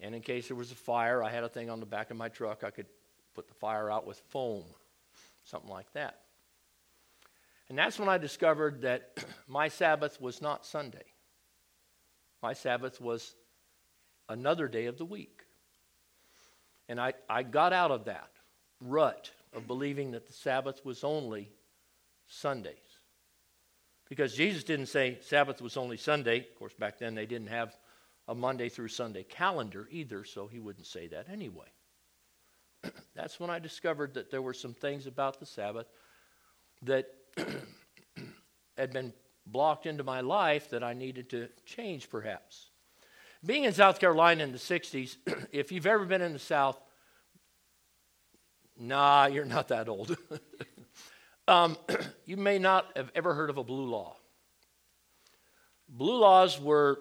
And 0.00 0.14
in 0.14 0.22
case 0.22 0.48
there 0.48 0.56
was 0.56 0.72
a 0.72 0.76
fire, 0.76 1.22
I 1.22 1.30
had 1.30 1.44
a 1.44 1.48
thing 1.48 1.70
on 1.70 1.80
the 1.80 1.86
back 1.86 2.10
of 2.10 2.16
my 2.16 2.28
truck. 2.28 2.64
I 2.64 2.70
could 2.70 2.86
put 3.34 3.48
the 3.48 3.54
fire 3.54 3.90
out 3.90 4.06
with 4.06 4.18
foam, 4.30 4.64
something 5.44 5.70
like 5.70 5.92
that. 5.92 6.18
And 7.68 7.78
that's 7.78 7.98
when 7.98 8.08
I 8.08 8.18
discovered 8.18 8.82
that 8.82 9.24
my 9.48 9.68
Sabbath 9.68 10.20
was 10.20 10.42
not 10.42 10.66
Sunday. 10.66 11.04
My 12.42 12.52
Sabbath 12.52 13.00
was 13.00 13.34
another 14.28 14.66
day 14.66 14.86
of 14.86 14.98
the 14.98 15.04
week. 15.04 15.42
And 16.88 17.00
I, 17.00 17.14
I 17.30 17.44
got 17.44 17.72
out 17.72 17.90
of 17.90 18.06
that 18.06 18.30
rut 18.80 19.30
of 19.54 19.66
believing 19.66 20.10
that 20.12 20.26
the 20.26 20.32
Sabbath 20.32 20.84
was 20.84 21.04
only 21.04 21.50
Sundays. 22.26 22.91
Because 24.12 24.34
Jesus 24.34 24.62
didn't 24.62 24.88
say 24.88 25.16
Sabbath 25.22 25.62
was 25.62 25.78
only 25.78 25.96
Sunday. 25.96 26.40
Of 26.40 26.54
course, 26.56 26.74
back 26.74 26.98
then 26.98 27.14
they 27.14 27.24
didn't 27.24 27.46
have 27.46 27.74
a 28.28 28.34
Monday 28.34 28.68
through 28.68 28.88
Sunday 28.88 29.22
calendar 29.22 29.88
either, 29.90 30.22
so 30.22 30.46
he 30.46 30.58
wouldn't 30.58 30.84
say 30.84 31.06
that 31.06 31.30
anyway. 31.30 31.68
That's 33.16 33.40
when 33.40 33.48
I 33.48 33.58
discovered 33.58 34.12
that 34.12 34.30
there 34.30 34.42
were 34.42 34.52
some 34.52 34.74
things 34.74 35.06
about 35.06 35.40
the 35.40 35.46
Sabbath 35.46 35.86
that 36.82 37.06
had 38.76 38.92
been 38.92 39.14
blocked 39.46 39.86
into 39.86 40.04
my 40.04 40.20
life 40.20 40.68
that 40.68 40.84
I 40.84 40.92
needed 40.92 41.30
to 41.30 41.48
change, 41.64 42.10
perhaps. 42.10 42.68
Being 43.42 43.64
in 43.64 43.72
South 43.72 43.98
Carolina 43.98 44.44
in 44.44 44.52
the 44.52 44.58
60s, 44.58 45.16
if 45.52 45.72
you've 45.72 45.86
ever 45.86 46.04
been 46.04 46.20
in 46.20 46.34
the 46.34 46.38
South, 46.38 46.78
Nah, 48.78 49.26
you're 49.26 49.44
not 49.44 49.68
that 49.68 49.88
old. 49.88 50.16
um, 51.48 51.76
you 52.24 52.36
may 52.36 52.58
not 52.58 52.86
have 52.96 53.10
ever 53.14 53.34
heard 53.34 53.50
of 53.50 53.58
a 53.58 53.64
blue 53.64 53.86
law. 53.86 54.16
Blue 55.88 56.18
laws 56.18 56.60
were 56.60 56.98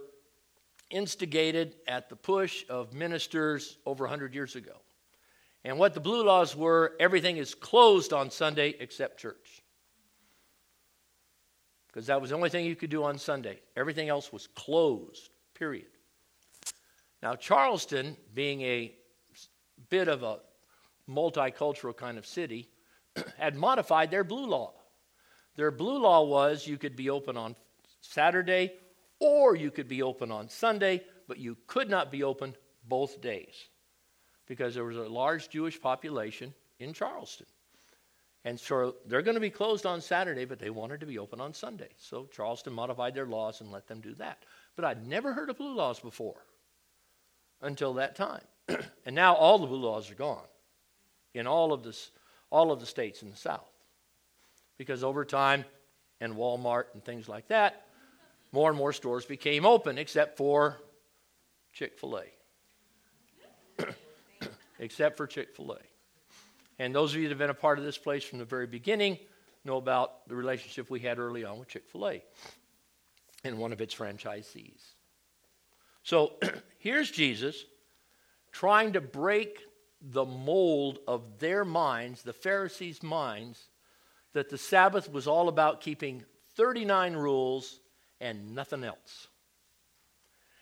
instigated 0.90 1.76
at 1.88 2.10
the 2.10 2.16
push 2.16 2.66
of 2.70 2.94
ministers 2.94 3.78
over 3.86 4.04
100 4.04 4.34
years 4.34 4.56
ago. 4.56 4.76
And 5.64 5.78
what 5.78 5.94
the 5.94 6.00
blue 6.00 6.24
laws 6.24 6.56
were 6.56 6.94
everything 7.00 7.38
is 7.38 7.56
closed 7.56 8.14
on 8.14 8.32
Sunday 8.32 8.76
except 8.80 9.20
church. 9.20 9.62
Because 11.88 12.08
that 12.08 12.20
was 12.20 12.30
the 12.30 12.36
only 12.36 12.50
thing 12.50 12.66
you 12.66 12.76
could 12.76 12.90
do 12.90 13.04
on 13.04 13.18
Sunday. 13.18 13.60
Everything 13.76 14.10
else 14.10 14.32
was 14.32 14.48
closed, 14.48 15.30
period. 15.54 15.88
Now, 17.22 17.36
Charleston, 17.36 18.18
being 18.34 18.62
a 18.62 18.94
bit 19.90 20.08
of 20.08 20.24
a 20.24 20.40
multicultural 21.10 21.96
kind 21.96 22.18
of 22.18 22.26
city, 22.26 22.71
had 23.38 23.56
modified 23.56 24.12
their 24.12 24.24
blue 24.24 24.46
law. 24.46 24.74
Their 25.56 25.72
blue 25.72 26.00
law 26.00 26.24
was 26.24 26.66
you 26.66 26.78
could 26.78 26.96
be 26.96 27.10
open 27.10 27.38
on 27.38 27.56
Saturday 28.02 28.74
or 29.20 29.56
you 29.56 29.72
could 29.72 29.88
be 29.88 30.02
open 30.02 30.32
on 30.32 30.50
Sunday, 30.50 31.04
but 31.28 31.38
you 31.38 31.58
could 31.68 31.90
not 31.90 32.12
be 32.12 32.24
open 32.24 32.56
both 32.88 33.22
days 33.22 33.68
because 34.48 34.74
there 34.74 34.84
was 34.84 34.98
a 34.98 35.02
large 35.02 35.50
Jewish 35.50 35.80
population 35.80 36.54
in 36.80 36.94
Charleston. 36.94 37.46
And 38.44 38.60
so 38.60 38.96
they're 39.06 39.22
going 39.22 39.36
to 39.36 39.42
be 39.42 39.52
closed 39.52 39.86
on 39.86 40.02
Saturday, 40.02 40.46
but 40.46 40.58
they 40.58 40.72
wanted 40.72 41.00
to 41.02 41.06
be 41.06 41.20
open 41.20 41.40
on 41.40 41.54
Sunday. 41.54 41.90
So 41.98 42.26
Charleston 42.26 42.74
modified 42.74 43.14
their 43.14 43.28
laws 43.28 43.62
and 43.62 43.72
let 43.72 43.88
them 43.88 44.02
do 44.02 44.16
that. 44.16 44.44
But 44.76 44.86
I'd 44.86 45.08
never 45.08 45.34
heard 45.34 45.50
of 45.50 45.58
blue 45.58 45.76
laws 45.76 46.00
before 46.00 46.44
until 47.62 47.94
that 47.96 48.16
time. 48.16 48.42
and 49.06 49.16
now 49.16 49.36
all 49.36 49.60
the 49.60 49.68
blue 49.68 49.82
laws 49.82 50.10
are 50.10 50.16
gone 50.16 50.48
in 51.36 51.46
all 51.46 51.72
of, 51.72 51.84
this, 51.84 52.10
all 52.52 52.72
of 52.72 52.80
the 52.80 52.86
states 52.86 53.24
in 53.24 53.32
the 53.32 53.38
South. 53.38 53.68
Because 54.78 55.04
over 55.04 55.26
time, 55.26 55.66
and 56.20 56.36
Walmart 56.36 56.86
and 56.94 57.04
things 57.04 57.28
like 57.28 57.48
that, 57.48 57.88
more 58.52 58.70
and 58.70 58.78
more 58.78 58.94
stores 58.94 59.26
became 59.26 59.66
open, 59.66 59.98
except 59.98 60.38
for 60.38 60.78
Chick 61.74 61.98
fil 61.98 62.20
A. 63.80 63.86
except 64.80 65.18
for 65.18 65.26
Chick 65.26 65.56
fil 65.56 65.74
A. 65.74 65.80
And 66.78 66.94
those 66.96 67.14
of 67.14 67.18
you 67.18 67.24
that 67.24 67.32
have 67.32 67.40
been 67.40 67.50
a 67.50 67.56
part 67.56 67.80
of 67.80 67.86
this 67.86 67.98
place 67.98 68.24
from 68.24 68.40
the 68.40 68.46
very 68.46 68.68
beginning 68.68 69.18
know 69.64 69.78
about 69.78 70.28
the 70.28 70.36
relationship 70.36 70.90
we 70.90 71.00
had 71.00 71.20
early 71.20 71.44
on 71.44 71.60
with 71.60 71.68
Chick 71.70 71.84
fil 71.92 72.08
A 72.08 72.24
and 73.44 73.58
one 73.58 73.74
of 73.74 73.82
its 73.82 73.96
franchisees. 73.96 74.82
So 76.04 76.34
here's 76.80 77.10
Jesus 77.10 77.66
trying 78.52 78.94
to 78.94 79.02
break 79.02 79.60
the 80.02 80.26
mold 80.26 81.00
of 81.08 81.40
their 81.40 81.64
minds, 81.64 82.24
the 82.24 82.34
Pharisees' 82.34 83.04
minds, 83.04 83.70
that 84.34 84.50
the 84.50 84.58
Sabbath 84.58 85.12
was 85.12 85.28
all 85.28 85.48
about 85.48 85.82
keeping 85.82 86.24
39 86.56 87.16
rules 87.16 87.80
and 88.20 88.56
nothing 88.56 88.84
else. 88.84 89.28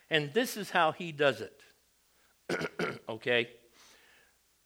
And 0.10 0.34
this 0.34 0.58
is 0.58 0.70
how 0.70 0.92
he 0.92 1.12
does 1.12 1.42
it. 1.42 1.62
okay? 3.10 3.50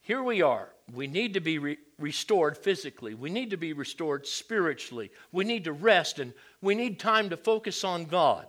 Here 0.02 0.24
we 0.24 0.42
are. 0.42 0.70
We 0.94 1.08
need 1.08 1.34
to 1.36 1.40
be 1.40 1.60
re- 1.60 1.78
restored 1.98 2.58
physically. 2.58 3.14
We 3.14 3.30
need 3.30 3.52
to 3.52 3.58
be 3.58 3.74
restored 3.74 4.28
spiritually. 4.28 5.12
We 5.32 5.46
need 5.46 5.66
to 5.66 5.74
rest 5.74 6.20
and 6.20 6.34
we 6.62 6.76
need 6.76 7.00
time 7.00 7.30
to 7.30 7.38
focus 7.38 7.84
on 7.84 8.06
God. 8.06 8.48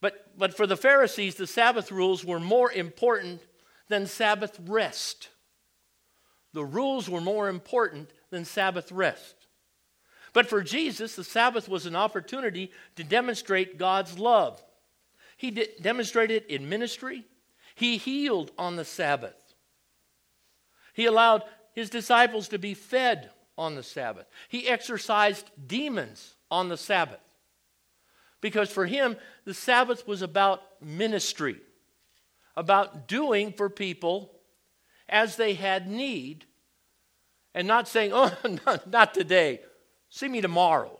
But, 0.00 0.36
but 0.36 0.56
for 0.56 0.66
the 0.66 0.76
Pharisees, 0.76 1.36
the 1.36 1.46
Sabbath 1.46 1.92
rules 1.92 2.24
were 2.24 2.40
more 2.40 2.70
important 2.72 3.40
than 3.88 4.06
Sabbath 4.06 4.58
rest. 4.66 5.28
The 6.52 6.64
rules 6.64 7.08
were 7.08 7.20
more 7.20 7.48
important 7.48 8.10
than 8.30 8.44
Sabbath 8.44 8.92
rest. 8.92 9.46
But 10.32 10.48
for 10.48 10.62
Jesus, 10.62 11.14
the 11.14 11.24
Sabbath 11.24 11.68
was 11.68 11.86
an 11.86 11.96
opportunity 11.96 12.70
to 12.96 13.04
demonstrate 13.04 13.78
God's 13.78 14.18
love. 14.18 14.62
He 15.36 15.50
de- 15.50 15.68
demonstrated 15.80 16.44
in 16.46 16.68
ministry, 16.68 17.24
he 17.74 17.96
healed 17.96 18.50
on 18.58 18.76
the 18.76 18.84
Sabbath. 18.84 19.54
He 20.94 21.06
allowed 21.06 21.42
his 21.74 21.90
disciples 21.90 22.48
to 22.48 22.58
be 22.58 22.74
fed 22.74 23.30
on 23.56 23.74
the 23.74 23.82
Sabbath. 23.82 24.26
He 24.48 24.68
exorcised 24.68 25.50
demons 25.66 26.34
on 26.50 26.68
the 26.68 26.76
Sabbath. 26.76 27.20
Because 28.40 28.70
for 28.70 28.86
him, 28.86 29.16
the 29.44 29.54
Sabbath 29.54 30.06
was 30.06 30.20
about 30.20 30.62
ministry, 30.82 31.56
about 32.56 33.08
doing 33.08 33.52
for 33.52 33.68
people 33.68 34.32
as 35.08 35.36
they 35.36 35.54
had 35.54 35.88
need, 35.88 36.46
and 37.54 37.68
not 37.68 37.86
saying, 37.86 38.12
oh, 38.14 38.32
not, 38.86 39.14
today, 39.14 39.60
see 40.08 40.28
me 40.28 40.40
tomorrow. 40.40 40.98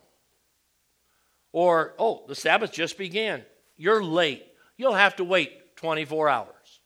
Or, 1.52 1.94
oh, 1.98 2.24
the 2.28 2.34
Sabbath 2.34 2.72
just 2.72 2.98
began. 2.98 3.42
You're 3.76 4.04
late. 4.04 4.46
You'll 4.76 4.94
have 4.94 5.16
to 5.16 5.24
wait 5.24 5.76
24 5.76 6.28
hours. 6.28 6.80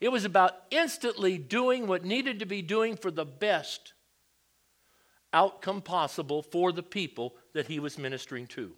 It 0.00 0.10
was 0.10 0.24
about 0.24 0.54
instantly 0.70 1.38
doing 1.38 1.86
what 1.86 2.04
needed 2.04 2.38
to 2.38 2.46
be 2.46 2.62
doing 2.62 2.96
for 2.96 3.10
the 3.10 3.24
best 3.24 3.94
outcome 5.32 5.82
possible 5.82 6.42
for 6.42 6.72
the 6.72 6.82
people 6.82 7.34
that 7.52 7.66
he 7.66 7.80
was 7.80 7.98
ministering 7.98 8.46
to. 8.48 8.72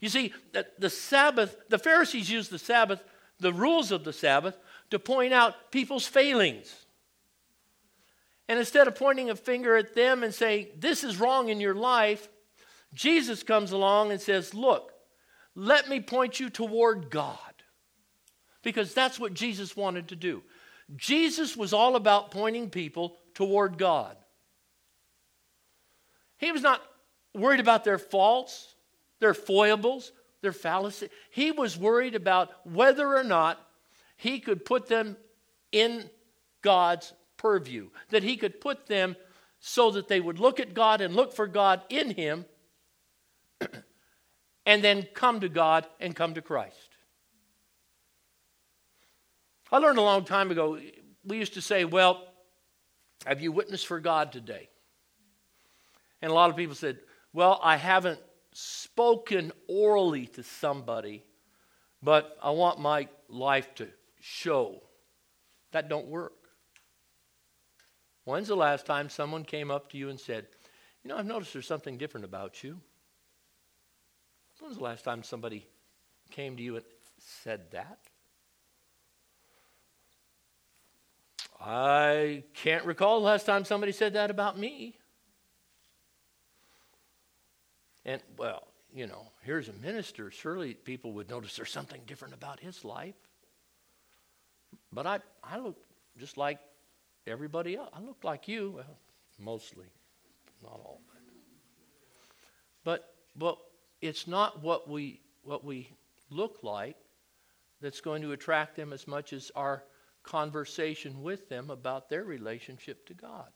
You 0.00 0.08
see, 0.08 0.32
the 0.78 0.90
Sabbath, 0.90 1.56
the 1.68 1.78
Pharisees 1.78 2.30
used 2.30 2.50
the 2.50 2.58
Sabbath, 2.58 3.04
the 3.38 3.52
rules 3.52 3.92
of 3.92 4.04
the 4.04 4.12
Sabbath, 4.12 4.58
to 4.90 4.98
point 4.98 5.32
out 5.32 5.70
people's 5.70 6.06
failings. 6.06 6.74
And 8.48 8.58
instead 8.58 8.88
of 8.88 8.96
pointing 8.96 9.30
a 9.30 9.36
finger 9.36 9.76
at 9.76 9.94
them 9.94 10.24
and 10.24 10.34
saying, 10.34 10.68
This 10.76 11.04
is 11.04 11.20
wrong 11.20 11.50
in 11.50 11.60
your 11.60 11.74
life, 11.74 12.28
Jesus 12.94 13.42
comes 13.42 13.72
along 13.72 14.10
and 14.10 14.20
says, 14.20 14.54
Look, 14.54 14.92
let 15.54 15.88
me 15.88 16.00
point 16.00 16.40
you 16.40 16.50
toward 16.50 17.10
God. 17.10 17.36
Because 18.62 18.92
that's 18.92 19.20
what 19.20 19.34
Jesus 19.34 19.76
wanted 19.76 20.08
to 20.08 20.16
do. 20.16 20.42
Jesus 20.96 21.56
was 21.56 21.72
all 21.72 21.94
about 21.94 22.30
pointing 22.30 22.70
people 22.70 23.16
toward 23.34 23.78
God. 23.78 24.16
He 26.36 26.52
was 26.52 26.62
not 26.62 26.82
worried 27.34 27.60
about 27.60 27.84
their 27.84 27.98
faults, 27.98 28.74
their 29.20 29.34
foibles, 29.34 30.12
their 30.42 30.52
fallacies. 30.52 31.10
He 31.30 31.52
was 31.52 31.78
worried 31.78 32.14
about 32.14 32.50
whether 32.66 33.16
or 33.16 33.24
not 33.24 33.60
he 34.16 34.40
could 34.40 34.64
put 34.64 34.88
them 34.88 35.16
in 35.72 36.10
God's 36.62 37.12
purview, 37.36 37.88
that 38.10 38.22
he 38.22 38.36
could 38.36 38.60
put 38.60 38.86
them 38.86 39.16
so 39.60 39.90
that 39.92 40.08
they 40.08 40.20
would 40.20 40.38
look 40.38 40.58
at 40.58 40.74
God 40.74 41.00
and 41.00 41.14
look 41.14 41.32
for 41.32 41.46
God 41.46 41.82
in 41.88 42.10
him 42.10 42.44
and 44.66 44.82
then 44.82 45.06
come 45.14 45.40
to 45.40 45.48
God 45.48 45.86
and 46.00 46.16
come 46.16 46.34
to 46.34 46.42
Christ. 46.42 46.76
I 49.72 49.78
learned 49.78 49.98
a 49.98 50.02
long 50.02 50.24
time 50.24 50.50
ago, 50.50 50.78
we 51.24 51.38
used 51.38 51.54
to 51.54 51.62
say, 51.62 51.84
Well, 51.84 52.26
have 53.26 53.40
you 53.40 53.52
witnessed 53.52 53.86
for 53.86 54.00
God 54.00 54.32
today? 54.32 54.68
And 56.22 56.30
a 56.30 56.34
lot 56.34 56.50
of 56.50 56.56
people 56.56 56.74
said, 56.74 56.98
Well, 57.32 57.60
I 57.62 57.76
haven't 57.76 58.18
spoken 58.92 59.52
orally 59.68 60.26
to 60.26 60.42
somebody, 60.42 61.22
but 62.02 62.36
I 62.42 62.50
want 62.50 62.80
my 62.80 63.08
life 63.28 63.74
to 63.76 63.88
show. 64.20 64.82
That 65.72 65.88
don't 65.88 66.08
work. 66.08 66.32
When's 68.24 68.48
the 68.48 68.56
last 68.56 68.86
time 68.86 69.08
someone 69.08 69.44
came 69.44 69.70
up 69.70 69.90
to 69.90 69.98
you 69.98 70.08
and 70.10 70.18
said, 70.18 70.46
You 71.02 71.08
know, 71.08 71.16
I've 71.16 71.26
noticed 71.26 71.52
there's 71.52 71.66
something 71.66 71.96
different 71.96 72.24
about 72.24 72.64
you? 72.64 72.80
When's 74.58 74.76
the 74.76 74.82
last 74.82 75.04
time 75.04 75.22
somebody 75.22 75.66
came 76.30 76.56
to 76.56 76.62
you 76.62 76.76
and 76.76 76.84
said 77.18 77.70
that? 77.70 77.98
I 81.60 82.44
can't 82.54 82.84
recall 82.84 83.20
the 83.20 83.26
last 83.26 83.46
time 83.46 83.64
somebody 83.64 83.92
said 83.92 84.14
that 84.14 84.30
about 84.30 84.58
me. 84.58 84.96
And, 88.04 88.20
well, 88.36 88.69
you 88.94 89.06
know, 89.06 89.30
here's 89.42 89.68
a 89.68 89.72
minister. 89.74 90.30
Surely 90.30 90.74
people 90.74 91.12
would 91.12 91.30
notice 91.30 91.56
there's 91.56 91.70
something 91.70 92.00
different 92.06 92.34
about 92.34 92.60
his 92.60 92.84
life. 92.84 93.14
But 94.92 95.06
I, 95.06 95.20
I 95.42 95.58
look 95.58 95.76
just 96.18 96.36
like 96.36 96.58
everybody 97.26 97.76
else. 97.76 97.90
I 97.92 98.00
look 98.00 98.24
like 98.24 98.48
you, 98.48 98.72
well, 98.76 98.98
mostly, 99.38 99.86
not 100.62 100.72
all. 100.72 101.00
But, 102.84 103.14
but 103.36 103.58
it's 104.00 104.26
not 104.26 104.62
what 104.62 104.88
we, 104.88 105.20
what 105.42 105.64
we 105.64 105.88
look 106.30 106.58
like 106.62 106.96
that's 107.80 108.00
going 108.00 108.22
to 108.22 108.32
attract 108.32 108.76
them 108.76 108.92
as 108.92 109.06
much 109.06 109.32
as 109.32 109.50
our 109.54 109.84
conversation 110.22 111.22
with 111.22 111.48
them 111.48 111.70
about 111.70 112.08
their 112.08 112.24
relationship 112.24 113.06
to 113.06 113.14
God. 113.14 113.48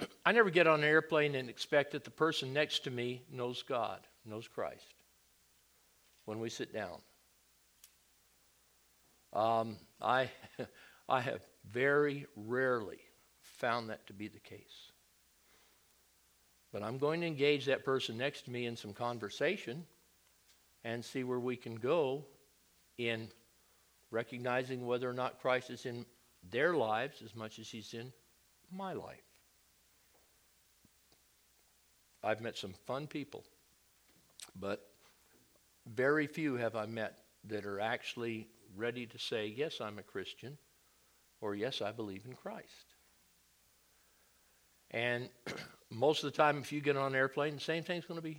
I 0.24 0.32
never 0.32 0.50
get 0.50 0.66
on 0.66 0.80
an 0.80 0.88
airplane 0.88 1.34
and 1.34 1.48
expect 1.48 1.92
that 1.92 2.04
the 2.04 2.10
person 2.10 2.52
next 2.52 2.84
to 2.84 2.90
me 2.90 3.22
knows 3.32 3.62
God, 3.62 4.00
knows 4.24 4.48
Christ 4.48 4.94
when 6.24 6.40
we 6.40 6.48
sit 6.48 6.72
down. 6.72 7.00
Um, 9.32 9.76
I, 10.00 10.30
I 11.08 11.20
have 11.20 11.42
very 11.70 12.26
rarely 12.36 12.98
found 13.42 13.90
that 13.90 14.06
to 14.06 14.12
be 14.12 14.28
the 14.28 14.40
case. 14.40 14.90
But 16.72 16.82
I'm 16.82 16.98
going 16.98 17.20
to 17.20 17.26
engage 17.26 17.66
that 17.66 17.84
person 17.84 18.16
next 18.16 18.42
to 18.42 18.50
me 18.50 18.66
in 18.66 18.76
some 18.76 18.92
conversation 18.92 19.84
and 20.84 21.04
see 21.04 21.24
where 21.24 21.40
we 21.40 21.56
can 21.56 21.74
go 21.74 22.24
in 22.96 23.28
recognizing 24.10 24.86
whether 24.86 25.08
or 25.08 25.12
not 25.12 25.40
Christ 25.40 25.70
is 25.70 25.86
in 25.86 26.06
their 26.50 26.74
lives 26.74 27.22
as 27.22 27.34
much 27.34 27.58
as 27.58 27.68
he's 27.68 27.92
in 27.92 28.12
my 28.72 28.92
life. 28.92 29.29
I've 32.22 32.40
met 32.40 32.56
some 32.56 32.74
fun 32.86 33.06
people, 33.06 33.44
but 34.58 34.86
very 35.86 36.26
few 36.26 36.54
have 36.56 36.76
I 36.76 36.86
met 36.86 37.18
that 37.44 37.64
are 37.64 37.80
actually 37.80 38.48
ready 38.76 39.06
to 39.06 39.18
say, 39.18 39.46
Yes, 39.46 39.80
I'm 39.80 39.98
a 39.98 40.02
Christian, 40.02 40.58
or 41.40 41.54
Yes, 41.54 41.80
I 41.80 41.92
believe 41.92 42.22
in 42.26 42.34
Christ. 42.34 42.94
And 44.90 45.28
most 45.90 46.24
of 46.24 46.32
the 46.32 46.36
time, 46.36 46.58
if 46.58 46.72
you 46.72 46.80
get 46.80 46.96
on 46.96 47.12
an 47.12 47.14
airplane, 47.14 47.54
the 47.54 47.60
same 47.60 47.82
thing's 47.82 48.04
going 48.04 48.18
to 48.18 48.24
be 48.24 48.38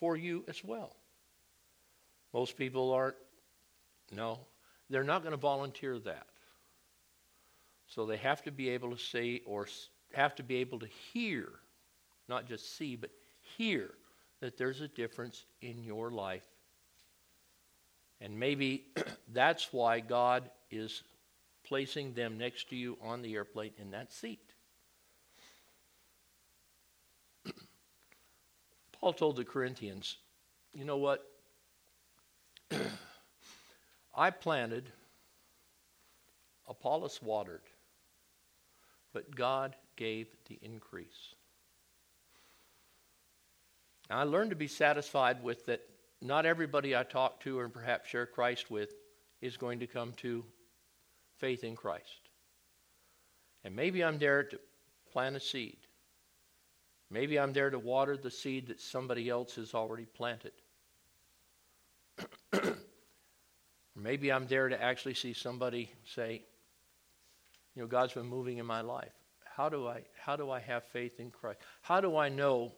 for 0.00 0.16
you 0.16 0.44
as 0.48 0.64
well. 0.64 0.96
Most 2.32 2.56
people 2.56 2.92
aren't, 2.92 3.16
no, 4.12 4.38
they're 4.90 5.04
not 5.04 5.22
going 5.22 5.32
to 5.32 5.38
volunteer 5.38 5.98
that. 6.00 6.26
So 7.86 8.04
they 8.04 8.18
have 8.18 8.42
to 8.42 8.52
be 8.52 8.68
able 8.70 8.90
to 8.90 8.98
say 8.98 9.40
or 9.46 9.66
have 10.12 10.34
to 10.36 10.42
be 10.42 10.56
able 10.56 10.78
to 10.80 10.88
hear, 11.12 11.48
not 12.28 12.46
just 12.46 12.76
see, 12.76 12.96
but 12.96 13.10
hear 13.56 13.90
that 14.40 14.56
there's 14.56 14.80
a 14.80 14.88
difference 14.88 15.44
in 15.62 15.82
your 15.82 16.10
life. 16.10 16.44
And 18.20 18.38
maybe 18.38 18.86
that's 19.32 19.72
why 19.72 20.00
God 20.00 20.50
is 20.70 21.02
placing 21.64 22.14
them 22.14 22.38
next 22.38 22.70
to 22.70 22.76
you 22.76 22.96
on 23.02 23.22
the 23.22 23.34
airplane 23.34 23.72
in 23.78 23.90
that 23.90 24.12
seat. 24.12 24.52
Paul 28.92 29.12
told 29.12 29.36
the 29.36 29.44
Corinthians, 29.44 30.16
you 30.72 30.84
know 30.84 30.96
what? 30.96 31.24
I 34.16 34.30
planted, 34.30 34.90
Apollos 36.68 37.20
watered, 37.22 37.62
but 39.12 39.34
God 39.34 39.76
gave 39.96 40.28
the 40.48 40.58
increase. 40.62 41.34
I 44.10 44.24
learned 44.24 44.50
to 44.50 44.56
be 44.56 44.68
satisfied 44.68 45.42
with 45.42 45.66
that 45.66 45.80
not 46.20 46.46
everybody 46.46 46.96
I 46.96 47.02
talk 47.02 47.40
to 47.40 47.58
or 47.58 47.68
perhaps 47.68 48.08
share 48.08 48.26
Christ 48.26 48.70
with 48.70 48.94
is 49.40 49.56
going 49.56 49.80
to 49.80 49.86
come 49.86 50.12
to 50.18 50.44
faith 51.38 51.62
in 51.62 51.76
Christ. 51.76 52.28
And 53.64 53.76
maybe 53.76 54.02
I'm 54.02 54.18
there 54.18 54.44
to 54.44 54.58
plant 55.12 55.36
a 55.36 55.40
seed. 55.40 55.76
Maybe 57.10 57.38
I'm 57.38 57.52
there 57.52 57.70
to 57.70 57.78
water 57.78 58.16
the 58.16 58.30
seed 58.30 58.68
that 58.68 58.80
somebody 58.80 59.28
else 59.28 59.54
has 59.56 59.74
already 59.74 60.04
planted. 60.04 60.52
maybe 63.96 64.32
I'm 64.32 64.46
there 64.46 64.68
to 64.68 64.82
actually 64.82 65.14
see 65.14 65.32
somebody 65.32 65.90
say, 66.04 66.42
you 67.74 67.82
know, 67.82 67.88
God's 67.88 68.12
been 68.12 68.26
moving 68.26 68.58
in 68.58 68.66
my 68.66 68.80
life. 68.80 69.12
How 69.56 69.68
do 69.68 69.86
I 69.86 70.02
how 70.20 70.36
do 70.36 70.50
I 70.50 70.60
have 70.60 70.84
faith 70.84 71.20
in 71.20 71.30
Christ? 71.30 71.60
How 71.82 72.00
do 72.00 72.16
I 72.16 72.28
know 72.28 72.72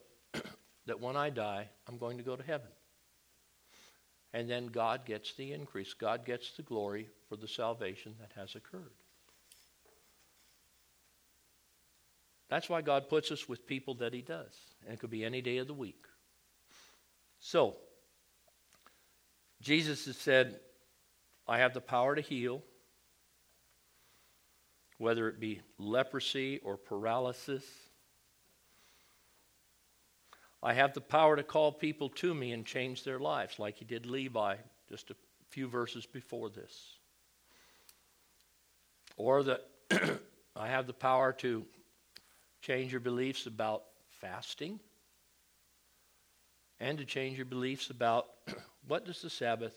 that 0.86 1.00
when 1.00 1.16
I 1.16 1.30
die, 1.30 1.68
I'm 1.86 1.98
going 1.98 2.18
to 2.18 2.24
go 2.24 2.36
to 2.36 2.42
heaven? 2.42 2.68
And 4.32 4.48
then 4.48 4.66
God 4.68 5.04
gets 5.04 5.34
the 5.34 5.52
increase. 5.52 5.92
God 5.92 6.24
gets 6.24 6.52
the 6.52 6.62
glory 6.62 7.08
for 7.28 7.36
the 7.36 7.48
salvation 7.48 8.14
that 8.20 8.32
has 8.36 8.54
occurred. 8.54 8.92
That's 12.48 12.68
why 12.68 12.82
God 12.82 13.08
puts 13.08 13.30
us 13.30 13.48
with 13.48 13.66
people 13.66 13.94
that 13.94 14.12
He 14.12 14.22
does. 14.22 14.54
And 14.84 14.94
it 14.94 15.00
could 15.00 15.10
be 15.10 15.24
any 15.24 15.40
day 15.40 15.58
of 15.58 15.66
the 15.66 15.74
week. 15.74 16.04
So, 17.38 17.76
Jesus 19.60 20.06
has 20.06 20.16
said, 20.16 20.60
I 21.46 21.58
have 21.58 21.74
the 21.74 21.80
power 21.80 22.14
to 22.14 22.20
heal, 22.20 22.62
whether 24.98 25.28
it 25.28 25.40
be 25.40 25.60
leprosy 25.78 26.58
or 26.58 26.76
paralysis. 26.76 27.64
I 30.62 30.74
have 30.74 30.92
the 30.92 31.00
power 31.00 31.36
to 31.36 31.42
call 31.42 31.72
people 31.72 32.10
to 32.10 32.34
me 32.34 32.52
and 32.52 32.66
change 32.66 33.02
their 33.02 33.18
lives, 33.18 33.58
like 33.58 33.76
he 33.76 33.84
did 33.84 34.06
Levi 34.06 34.56
just 34.88 35.10
a 35.10 35.16
few 35.48 35.68
verses 35.68 36.04
before 36.04 36.50
this. 36.50 36.98
Or 39.16 39.42
that 39.42 39.66
I 40.56 40.68
have 40.68 40.86
the 40.86 40.92
power 40.92 41.32
to 41.34 41.64
change 42.60 42.92
your 42.92 43.00
beliefs 43.00 43.46
about 43.46 43.84
fasting 44.20 44.80
and 46.78 46.98
to 46.98 47.04
change 47.04 47.36
your 47.36 47.46
beliefs 47.46 47.90
about 47.90 48.26
what 48.86 49.06
does 49.06 49.22
the 49.22 49.30
Sabbath 49.30 49.74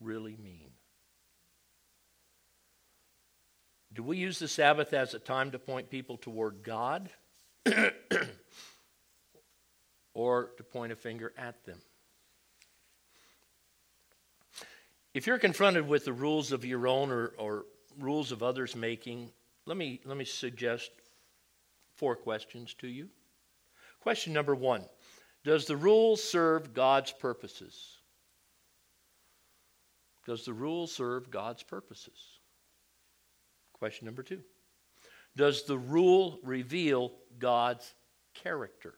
really 0.00 0.36
mean? 0.42 0.70
Do 3.92 4.02
we 4.02 4.18
use 4.18 4.38
the 4.38 4.48
Sabbath 4.48 4.92
as 4.92 5.14
a 5.14 5.18
time 5.18 5.50
to 5.50 5.58
point 5.58 5.90
people 5.90 6.16
toward 6.16 6.62
God 6.62 7.10
or 10.20 10.50
to 10.58 10.62
point 10.62 10.92
a 10.92 10.96
finger 10.96 11.32
at 11.38 11.64
them? 11.64 11.78
If 15.14 15.26
you're 15.26 15.38
confronted 15.38 15.88
with 15.88 16.04
the 16.04 16.12
rules 16.12 16.52
of 16.52 16.62
your 16.64 16.86
own 16.86 17.10
or, 17.10 17.32
or 17.38 17.64
rules 17.98 18.30
of 18.30 18.42
others' 18.42 18.76
making, 18.76 19.30
let 19.64 19.78
me, 19.78 20.00
let 20.04 20.18
me 20.18 20.26
suggest 20.26 20.90
four 21.94 22.14
questions 22.14 22.74
to 22.74 22.86
you. 22.86 23.08
Question 24.00 24.34
number 24.34 24.54
one 24.54 24.84
Does 25.42 25.64
the 25.64 25.76
rule 25.76 26.16
serve 26.16 26.74
God's 26.74 27.12
purposes? 27.12 27.96
Does 30.26 30.44
the 30.44 30.52
rule 30.52 30.86
serve 30.86 31.30
God's 31.30 31.62
purposes? 31.62 32.18
Question 33.72 34.04
number 34.04 34.22
two 34.22 34.42
Does 35.34 35.64
the 35.64 35.78
rule 35.78 36.40
reveal 36.44 37.12
God's 37.38 37.94
character? 38.34 38.94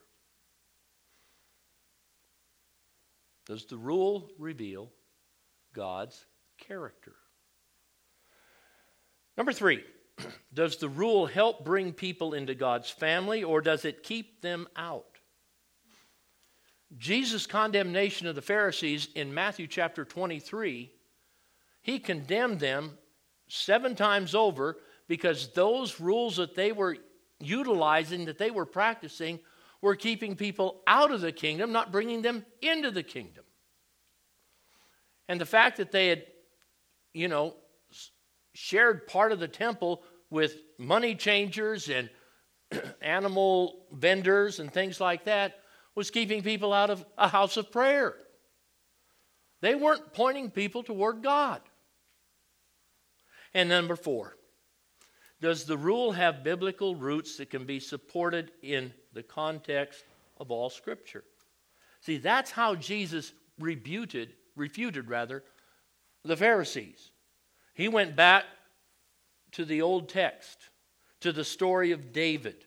Does 3.45 3.65
the 3.65 3.77
rule 3.77 4.29
reveal 4.37 4.91
God's 5.73 6.25
character? 6.57 7.13
Number 9.37 9.51
three, 9.51 9.83
does 10.53 10.77
the 10.77 10.89
rule 10.89 11.25
help 11.25 11.65
bring 11.65 11.91
people 11.91 12.33
into 12.33 12.55
God's 12.55 12.89
family 12.89 13.43
or 13.43 13.61
does 13.61 13.85
it 13.85 14.03
keep 14.03 14.41
them 14.41 14.67
out? 14.75 15.05
Jesus' 16.97 17.47
condemnation 17.47 18.27
of 18.27 18.35
the 18.35 18.41
Pharisees 18.41 19.07
in 19.15 19.33
Matthew 19.33 19.67
chapter 19.67 20.05
23, 20.05 20.91
he 21.81 21.99
condemned 21.99 22.59
them 22.59 22.97
seven 23.47 23.95
times 23.95 24.35
over 24.35 24.77
because 25.07 25.49
those 25.53 25.99
rules 25.99 26.37
that 26.37 26.55
they 26.55 26.71
were 26.71 26.97
utilizing, 27.39 28.25
that 28.25 28.37
they 28.37 28.51
were 28.51 28.65
practicing, 28.65 29.39
were 29.83 29.97
keeping 29.97 30.37
people 30.37 30.81
out 30.87 31.11
of 31.11 31.19
the 31.19 31.33
kingdom, 31.33 31.73
not 31.73 31.91
bringing 31.91 32.21
them 32.21 32.45
into 32.61 32.89
the 32.89 33.03
kingdom. 33.03 33.43
And 35.27 35.41
the 35.41 35.45
fact 35.45 35.75
that 35.75 35.91
they 35.91 36.07
had, 36.07 36.23
you 37.13 37.27
know, 37.27 37.53
shared 38.53 39.07
part 39.07 39.33
of 39.33 39.41
the 39.41 39.47
temple 39.47 40.01
with 40.29 40.55
money 40.79 41.15
changers 41.15 41.89
and 41.89 42.09
animal 43.01 43.85
vendors 43.91 44.61
and 44.61 44.71
things 44.71 45.01
like 45.01 45.25
that 45.25 45.59
was 45.95 46.09
keeping 46.09 46.41
people 46.43 46.71
out 46.71 46.89
of 46.89 47.05
a 47.17 47.27
house 47.27 47.57
of 47.57 47.69
prayer. 47.69 48.15
They 49.61 49.75
weren't 49.75 50.13
pointing 50.13 50.49
people 50.49 50.83
toward 50.83 51.21
God. 51.21 51.59
And 53.53 53.67
number 53.67 53.97
four, 53.97 54.37
does 55.43 55.65
the 55.65 55.77
rule 55.77 56.13
have 56.13 56.41
biblical 56.41 56.95
roots 56.95 57.35
that 57.35 57.49
can 57.49 57.65
be 57.65 57.77
supported 57.77 58.49
in 58.61 58.93
the 59.11 59.21
context 59.21 60.05
of 60.37 60.51
all 60.51 60.69
Scripture? 60.69 61.25
See, 61.99 62.15
that's 62.15 62.49
how 62.49 62.75
Jesus 62.75 63.33
rebuted, 63.59 64.35
refuted 64.55 65.09
rather, 65.09 65.43
the 66.23 66.37
Pharisees. 66.37 67.11
He 67.73 67.89
went 67.89 68.15
back 68.15 68.45
to 69.51 69.65
the 69.65 69.81
old 69.81 70.07
text, 70.07 70.57
to 71.19 71.33
the 71.33 71.43
story 71.43 71.91
of 71.91 72.13
David, 72.13 72.63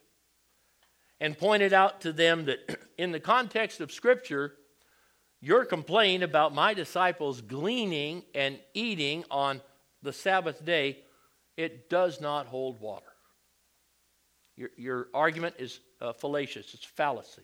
and 1.19 1.39
pointed 1.39 1.73
out 1.73 2.03
to 2.03 2.13
them 2.13 2.45
that 2.45 2.79
in 2.99 3.11
the 3.11 3.21
context 3.21 3.81
of 3.81 3.91
Scripture, 3.91 4.53
your 5.41 5.65
complaint 5.65 6.23
about 6.23 6.55
my 6.55 6.75
disciples 6.75 7.41
gleaning 7.41 8.23
and 8.35 8.59
eating 8.75 9.25
on 9.31 9.63
the 10.03 10.13
Sabbath 10.13 10.63
day, 10.63 10.99
it 11.57 11.89
does 11.89 12.21
not 12.21 12.47
hold 12.47 12.81
water. 12.81 13.05
Your, 14.57 14.71
your 14.77 15.09
argument 15.13 15.57
is 15.59 15.81
uh, 16.01 16.13
fallacious, 16.13 16.75
it's 16.75 16.85
fallacy. 16.85 17.43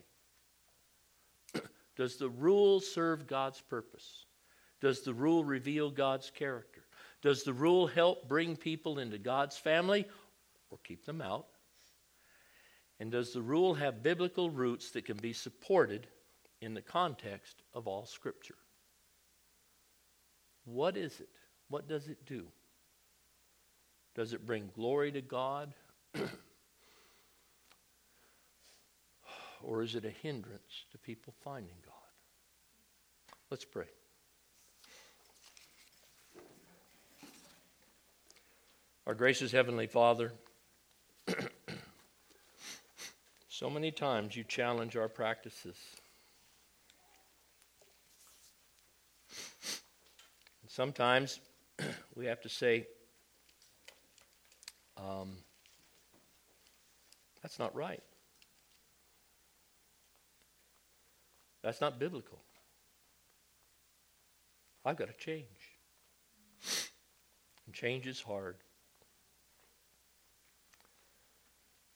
Does 1.95 2.17
the 2.17 2.29
rule 2.29 2.79
serve 2.79 3.27
God's 3.27 3.61
purpose? 3.61 4.25
Does 4.81 5.01
the 5.01 5.13
rule 5.13 5.43
reveal 5.43 5.91
God's 5.91 6.31
character? 6.31 6.81
Does 7.21 7.43
the 7.43 7.53
rule 7.53 7.87
help 7.87 8.27
bring 8.27 8.55
people 8.55 8.99
into 8.99 9.17
God's 9.17 9.57
family 9.57 10.05
or 10.69 10.79
keep 10.83 11.05
them 11.05 11.21
out? 11.21 11.45
And 12.99 13.11
does 13.11 13.33
the 13.33 13.41
rule 13.41 13.73
have 13.73 14.03
biblical 14.03 14.49
roots 14.49 14.91
that 14.91 15.05
can 15.05 15.17
be 15.17 15.33
supported 15.33 16.07
in 16.61 16.73
the 16.73 16.81
context 16.81 17.61
of 17.73 17.87
all 17.87 18.05
Scripture? 18.05 18.57
What 20.65 20.97
is 20.97 21.19
it? 21.19 21.29
What 21.69 21.87
does 21.87 22.07
it 22.07 22.25
do? 22.25 22.45
Does 24.15 24.33
it 24.33 24.45
bring 24.45 24.69
glory 24.75 25.11
to 25.11 25.21
God? 25.21 25.73
or 29.63 29.81
is 29.81 29.95
it 29.95 30.05
a 30.05 30.09
hindrance 30.09 30.85
to 30.91 30.97
people 30.97 31.33
finding 31.43 31.75
God? 31.85 31.93
Let's 33.49 33.65
pray. 33.65 33.87
Our 39.07 39.15
gracious 39.15 39.51
Heavenly 39.51 39.87
Father, 39.87 40.31
so 43.49 43.69
many 43.69 43.91
times 43.91 44.35
you 44.35 44.43
challenge 44.43 44.95
our 44.95 45.09
practices. 45.09 45.75
sometimes 50.73 51.39
we 52.15 52.25
have 52.25 52.41
to 52.41 52.49
say, 52.49 52.87
um, 54.97 55.37
that's 57.41 57.59
not 57.59 57.75
right. 57.75 58.03
That's 61.61 61.81
not 61.81 61.99
biblical. 61.99 62.39
I've 64.85 64.97
got 64.97 65.07
to 65.07 65.13
change. 65.13 65.45
And 67.65 67.73
change 67.73 68.05
is 68.05 68.21
hard. 68.21 68.57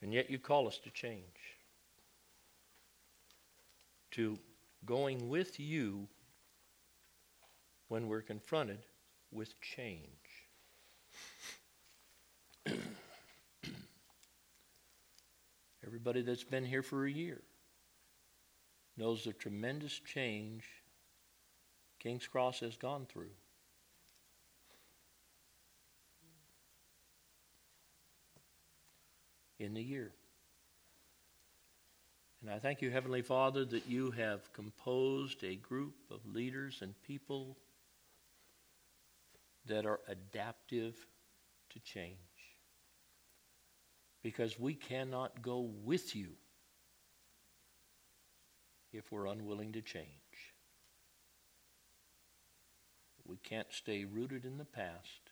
And 0.00 0.12
yet 0.12 0.30
you 0.30 0.38
call 0.38 0.66
us 0.66 0.78
to 0.78 0.90
change. 0.90 1.22
To 4.12 4.38
going 4.86 5.28
with 5.28 5.60
you 5.60 6.08
when 7.88 8.08
we're 8.08 8.22
confronted 8.22 8.78
with 9.30 9.60
change. 9.60 10.17
Everybody 15.98 16.22
that's 16.22 16.44
been 16.44 16.64
here 16.64 16.84
for 16.84 17.06
a 17.06 17.10
year 17.10 17.42
knows 18.96 19.24
the 19.24 19.32
tremendous 19.32 19.98
change 19.98 20.62
King's 21.98 22.24
Cross 22.24 22.60
has 22.60 22.76
gone 22.76 23.04
through. 23.06 23.32
In 29.58 29.74
the 29.74 29.82
year. 29.82 30.12
And 32.42 32.50
I 32.52 32.60
thank 32.60 32.80
you, 32.80 32.92
Heavenly 32.92 33.22
Father, 33.22 33.64
that 33.64 33.88
you 33.88 34.12
have 34.12 34.52
composed 34.52 35.42
a 35.42 35.56
group 35.56 35.96
of 36.12 36.20
leaders 36.32 36.78
and 36.80 36.94
people 37.02 37.56
that 39.66 39.84
are 39.84 39.98
adaptive 40.06 40.94
to 41.70 41.80
change. 41.80 42.27
Because 44.28 44.60
we 44.60 44.74
cannot 44.74 45.40
go 45.40 45.70
with 45.86 46.14
you 46.14 46.28
if 48.92 49.10
we're 49.10 49.24
unwilling 49.24 49.72
to 49.72 49.80
change. 49.80 50.06
We 53.24 53.38
can't 53.38 53.68
stay 53.70 54.04
rooted 54.04 54.44
in 54.44 54.58
the 54.58 54.66
past 54.66 55.30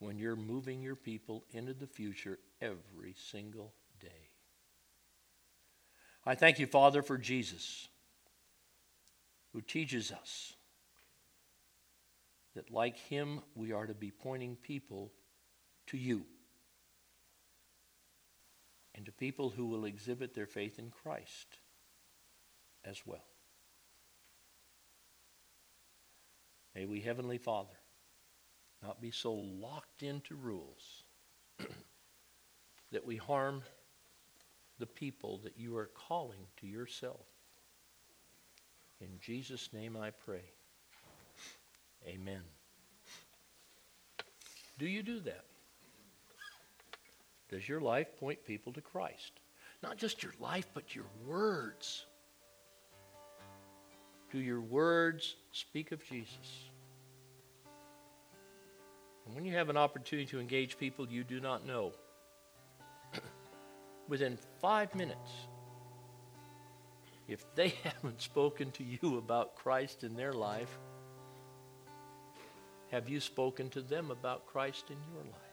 when 0.00 0.18
you're 0.18 0.36
moving 0.36 0.82
your 0.82 0.96
people 0.96 1.44
into 1.50 1.72
the 1.72 1.86
future 1.86 2.38
every 2.60 3.14
single 3.30 3.72
day. 3.98 4.28
I 6.26 6.34
thank 6.34 6.58
you, 6.58 6.66
Father, 6.66 7.00
for 7.00 7.16
Jesus, 7.16 7.88
who 9.54 9.62
teaches 9.62 10.12
us 10.12 10.56
that, 12.54 12.70
like 12.70 12.98
him, 12.98 13.40
we 13.54 13.72
are 13.72 13.86
to 13.86 13.94
be 13.94 14.10
pointing 14.10 14.56
people 14.56 15.10
to 15.86 15.96
you 15.96 16.26
and 18.94 19.06
to 19.06 19.12
people 19.12 19.50
who 19.50 19.66
will 19.66 19.84
exhibit 19.84 20.34
their 20.34 20.46
faith 20.46 20.78
in 20.78 20.90
Christ 20.90 21.58
as 22.84 23.00
well. 23.06 23.24
May 26.74 26.86
we, 26.86 27.00
Heavenly 27.00 27.38
Father, 27.38 27.76
not 28.82 29.00
be 29.00 29.10
so 29.10 29.32
locked 29.34 30.02
into 30.02 30.34
rules 30.34 31.04
that 32.92 33.06
we 33.06 33.16
harm 33.16 33.62
the 34.78 34.86
people 34.86 35.38
that 35.44 35.56
you 35.56 35.76
are 35.76 35.90
calling 36.08 36.40
to 36.58 36.66
yourself. 36.66 37.26
In 39.00 39.18
Jesus' 39.20 39.68
name 39.72 39.96
I 39.96 40.10
pray. 40.10 40.44
Amen. 42.06 42.42
Do 44.78 44.86
you 44.86 45.02
do 45.02 45.20
that? 45.20 45.44
Does 47.52 47.68
your 47.68 47.82
life 47.82 48.08
point 48.18 48.44
people 48.46 48.72
to 48.72 48.80
Christ? 48.80 49.32
Not 49.82 49.98
just 49.98 50.22
your 50.22 50.32
life, 50.40 50.66
but 50.72 50.96
your 50.96 51.04
words. 51.26 52.06
Do 54.32 54.38
your 54.38 54.62
words 54.62 55.36
speak 55.52 55.92
of 55.92 56.02
Jesus? 56.02 56.70
And 59.26 59.34
when 59.34 59.44
you 59.44 59.52
have 59.52 59.68
an 59.68 59.76
opportunity 59.76 60.26
to 60.30 60.40
engage 60.40 60.78
people 60.78 61.06
you 61.06 61.24
do 61.24 61.40
not 61.40 61.66
know, 61.66 61.92
within 64.08 64.38
five 64.62 64.94
minutes, 64.94 65.30
if 67.28 67.44
they 67.54 67.68
haven't 67.84 68.22
spoken 68.22 68.70
to 68.72 68.82
you 68.82 69.18
about 69.18 69.56
Christ 69.56 70.04
in 70.04 70.16
their 70.16 70.32
life, 70.32 70.78
have 72.90 73.10
you 73.10 73.20
spoken 73.20 73.68
to 73.70 73.82
them 73.82 74.10
about 74.10 74.46
Christ 74.46 74.86
in 74.88 74.96
your 75.12 75.24
life? 75.24 75.51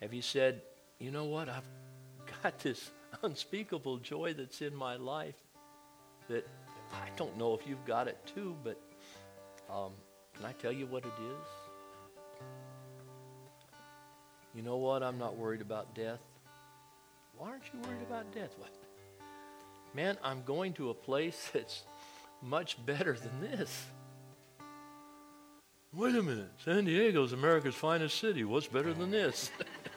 Have 0.00 0.14
you 0.14 0.22
said, 0.22 0.62
you 0.98 1.10
know 1.10 1.24
what, 1.24 1.48
I've 1.48 1.68
got 2.42 2.58
this 2.58 2.90
unspeakable 3.22 3.98
joy 3.98 4.32
that's 4.32 4.62
in 4.62 4.74
my 4.74 4.96
life 4.96 5.36
that 6.28 6.46
I 6.92 7.08
don't 7.16 7.36
know 7.36 7.54
if 7.54 7.66
you've 7.66 7.84
got 7.84 8.08
it 8.08 8.18
too, 8.34 8.56
but 8.64 8.80
um, 9.70 9.92
can 10.34 10.46
I 10.46 10.52
tell 10.52 10.72
you 10.72 10.86
what 10.86 11.04
it 11.04 11.08
is? 11.08 11.46
You 14.54 14.62
know 14.62 14.78
what? 14.78 15.02
I'm 15.02 15.18
not 15.18 15.36
worried 15.36 15.60
about 15.60 15.94
death. 15.94 16.20
Why 17.36 17.50
aren't 17.50 17.62
you 17.72 17.80
worried 17.80 18.02
about 18.02 18.32
death? 18.34 18.50
What? 18.58 18.70
Man, 19.94 20.16
I'm 20.24 20.42
going 20.44 20.72
to 20.74 20.90
a 20.90 20.94
place 20.94 21.50
that's 21.52 21.82
much 22.42 22.84
better 22.84 23.14
than 23.14 23.40
this. 23.40 23.84
Wait 25.92 26.14
a 26.14 26.22
minute. 26.22 26.50
San 26.64 26.84
Diego's 26.84 27.32
America's 27.32 27.74
finest 27.74 28.18
city. 28.18 28.44
What's 28.44 28.68
better 28.68 28.94
than 28.94 29.10
this? 29.10 29.50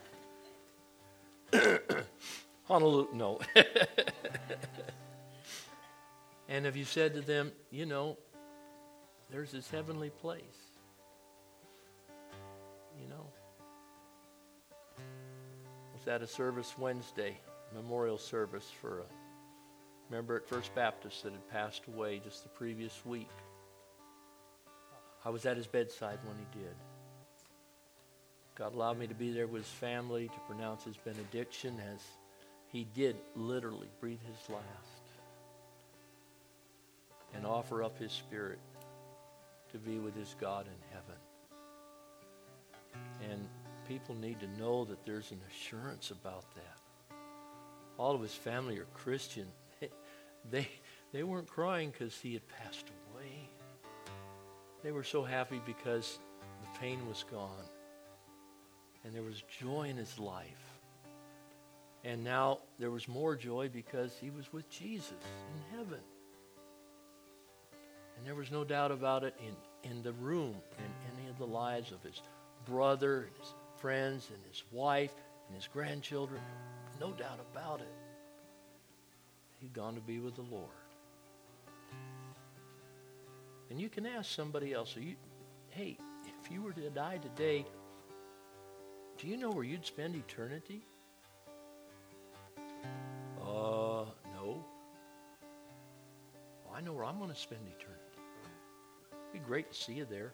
Honolulu, 2.66 3.08
no. 3.14 3.40
and 6.50 6.66
have 6.66 6.78
you 6.78 6.86
said 6.86 7.14
to 7.16 7.22
them, 7.22 7.52
you 7.72 7.86
know, 7.86 8.18
there's 9.30 9.52
this 9.52 9.70
heavenly 9.70 10.10
place? 10.10 10.42
You 13.02 13.10
know? 13.10 13.28
Was 15.94 16.08
at 16.08 16.22
a 16.22 16.28
service 16.28 16.74
Wednesday, 16.78 17.38
memorial 17.74 18.18
service 18.18 18.70
for 18.80 19.00
a 19.00 20.12
member 20.12 20.36
at 20.36 20.48
First 20.48 20.74
Baptist 20.74 21.24
that 21.24 21.34
had 21.34 21.50
passed 21.50 21.82
away 21.88 22.22
just 22.24 22.44
the 22.44 22.50
previous 22.50 23.06
week. 23.06 23.30
I 25.26 25.30
was 25.30 25.46
at 25.46 25.58
his 25.58 25.68
bedside 25.68 26.20
when 26.26 26.38
he 26.38 26.60
did. 26.60 26.76
God 28.56 28.74
allowed 28.74 29.00
me 29.00 29.08
to 29.08 29.16
be 29.16 29.32
there 29.34 29.48
with 29.48 29.64
his 29.64 29.72
family 29.72 30.28
to 30.28 30.40
pronounce 30.48 30.84
his 30.84 30.98
benediction 30.98 31.76
as 31.94 32.00
he 32.74 32.88
did 32.96 33.16
literally 33.36 33.88
breathe 34.02 34.20
his 34.28 34.50
last 34.50 34.64
and 37.36 37.46
offer 37.46 37.84
up 37.84 37.98
his 38.00 38.12
spirit 38.12 38.58
to 39.72 39.78
be 39.78 40.00
with 40.00 40.16
his 40.16 40.36
God 40.42 40.66
in 40.66 40.74
heaven. 40.92 41.16
And 43.32 43.48
people 43.88 44.16
need 44.16 44.40
to 44.40 44.48
know 44.60 44.86
that 44.86 45.06
there's 45.06 45.32
an 45.32 45.40
assurance 45.52 46.10
about 46.10 46.46
that. 46.56 47.16
All 47.98 48.16
of 48.16 48.22
his 48.22 48.34
family 48.34 48.80
are 48.80 48.88
Christian. 48.94 49.48
They, 50.52 50.68
they 51.14 51.24
weren't 51.24 51.48
crying 51.48 51.92
because 51.92 52.20
he 52.20 52.34
had 52.34 52.42
passed 52.50 52.92
away. 53.14 53.50
They 54.84 54.92
were 54.92 55.04
so 55.04 55.24
happy 55.24 55.62
because 55.66 56.20
the 56.62 56.80
pain 56.80 57.08
was 57.08 57.24
gone. 57.32 57.70
And 59.06 59.14
there 59.14 59.24
was 59.24 59.42
joy 59.60 59.84
in 59.84 59.96
his 59.96 60.20
life. 60.20 60.73
And 62.04 62.24
now 62.24 62.60
there 62.80 62.92
was 62.92 63.08
more 63.08 63.36
joy 63.36 63.70
because 63.72 64.18
he 64.20 64.30
was 64.30 64.52
with 64.52 64.70
Jesus 64.70 65.12
in 65.12 65.78
heaven. 65.78 66.00
And 68.18 68.28
there 68.28 68.36
was 68.36 68.52
no 68.52 68.64
doubt 68.64 68.92
about 68.92 69.24
it 69.24 69.36
in, 69.40 69.90
in 69.90 70.04
the 70.04 70.12
room, 70.14 70.56
in 70.78 71.18
any 71.18 71.30
of 71.30 71.38
the 71.38 71.48
lives 71.48 71.92
of 71.92 72.02
his 72.04 72.22
brother 72.66 73.22
and 73.22 73.38
his 73.40 73.54
friends 73.78 74.30
and 74.34 74.44
his 74.50 74.64
wife 74.72 75.14
and 75.48 75.56
his 75.56 75.68
grandchildren. 75.68 76.42
No 77.00 77.12
doubt 77.12 77.40
about 77.52 77.80
it. 77.80 77.94
He'd 79.60 79.74
gone 79.74 79.96
to 79.96 80.02
be 80.02 80.20
with 80.20 80.36
the 80.36 80.42
Lord. 80.42 80.70
And 83.70 83.80
you 83.80 83.90
can 83.90 84.06
ask 84.06 84.30
somebody 84.30 84.74
else, 84.74 84.96
you, 84.96 85.16
hey, 85.70 85.98
if 86.26 86.52
you 86.52 86.62
were 86.62 86.74
to 86.74 86.90
die 86.90 87.18
today, 87.18 87.66
do 89.18 89.28
you 89.28 89.38
know 89.38 89.52
where 89.52 89.64
you'd 89.64 89.86
spend 89.86 90.16
eternity? 90.16 90.86
Know 96.84 96.94
where 96.94 97.06
I'm 97.06 97.18
going 97.18 97.30
to 97.30 97.36
spend 97.36 97.62
eternity. 97.68 98.02
It'd 99.12 99.34
be 99.34 99.40
great 99.40 99.72
to 99.72 99.78
see 99.78 99.94
you 99.94 100.06
there. 100.06 100.34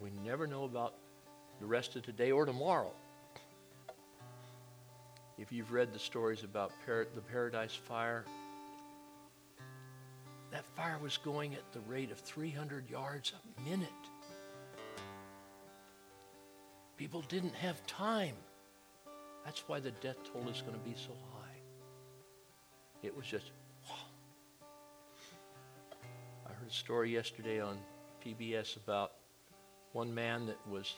We 0.00 0.10
never 0.24 0.46
know 0.46 0.64
about 0.64 0.94
the 1.60 1.66
rest 1.66 1.96
of 1.96 2.02
today 2.02 2.30
or 2.30 2.46
tomorrow. 2.46 2.92
If 5.38 5.52
you've 5.52 5.72
read 5.72 5.92
the 5.92 5.98
stories 5.98 6.42
about 6.42 6.72
par- 6.86 7.06
the 7.14 7.20
Paradise 7.20 7.74
Fire, 7.74 8.24
that 10.50 10.64
fire 10.74 10.98
was 11.02 11.16
going 11.18 11.54
at 11.54 11.72
the 11.72 11.80
rate 11.80 12.10
of 12.10 12.18
300 12.18 12.88
yards 12.88 13.32
a 13.32 13.68
minute. 13.68 13.88
People 16.96 17.22
didn't 17.28 17.54
have 17.54 17.84
time. 17.86 18.34
That's 19.44 19.62
why 19.68 19.80
the 19.80 19.92
death 19.92 20.16
toll 20.32 20.48
is 20.48 20.62
going 20.62 20.74
to 20.74 20.84
be 20.84 20.94
so 20.96 21.12
high. 21.32 21.37
It 23.02 23.16
was 23.16 23.26
just. 23.26 23.52
I 26.46 26.52
heard 26.52 26.68
a 26.68 26.72
story 26.72 27.12
yesterday 27.12 27.60
on 27.60 27.78
PBS 28.24 28.76
about 28.76 29.12
one 29.92 30.12
man 30.12 30.46
that 30.46 30.58
was 30.68 30.94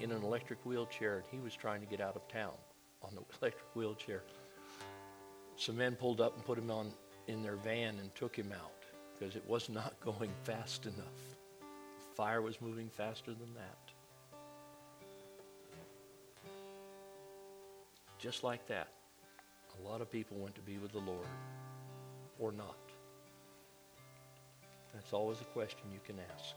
in 0.00 0.10
an 0.10 0.22
electric 0.22 0.58
wheelchair 0.66 1.16
and 1.16 1.24
he 1.30 1.38
was 1.38 1.54
trying 1.54 1.80
to 1.80 1.86
get 1.86 2.00
out 2.00 2.16
of 2.16 2.26
town 2.28 2.52
on 3.02 3.14
the 3.14 3.20
electric 3.40 3.74
wheelchair. 3.74 4.22
Some 5.56 5.76
men 5.76 5.94
pulled 5.94 6.20
up 6.20 6.34
and 6.34 6.44
put 6.44 6.58
him 6.58 6.70
on 6.70 6.92
in 7.28 7.42
their 7.42 7.56
van 7.56 7.98
and 8.00 8.14
took 8.14 8.36
him 8.36 8.52
out 8.52 8.72
because 9.16 9.36
it 9.36 9.44
was 9.48 9.68
not 9.68 9.94
going 10.04 10.30
fast 10.42 10.86
enough. 10.86 11.36
The 11.60 12.16
fire 12.16 12.42
was 12.42 12.60
moving 12.60 12.88
faster 12.88 13.32
than 13.32 13.54
that. 13.54 13.78
Just 18.18 18.42
like 18.42 18.66
that, 18.68 18.88
a 19.78 19.88
lot 19.88 20.00
of 20.00 20.10
people 20.10 20.36
went 20.36 20.54
to 20.54 20.60
be 20.60 20.78
with 20.78 20.92
the 20.92 20.98
Lord 20.98 21.26
or 22.38 22.52
not. 22.52 22.76
That's 24.92 25.12
always 25.12 25.40
a 25.40 25.44
question 25.44 25.82
you 25.92 26.00
can 26.06 26.16
ask. 26.36 26.54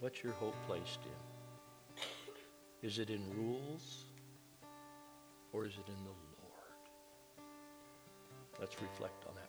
What's 0.00 0.22
your 0.22 0.32
hope 0.34 0.54
placed 0.66 1.00
in? 1.04 2.88
Is 2.88 2.98
it 2.98 3.10
in 3.10 3.20
rules 3.36 4.04
or 5.52 5.66
is 5.66 5.72
it 5.72 5.88
in 5.88 6.04
the 6.04 6.10
Lord? 6.10 7.48
Let's 8.60 8.80
reflect 8.80 9.24
on 9.28 9.34
that 9.34 9.47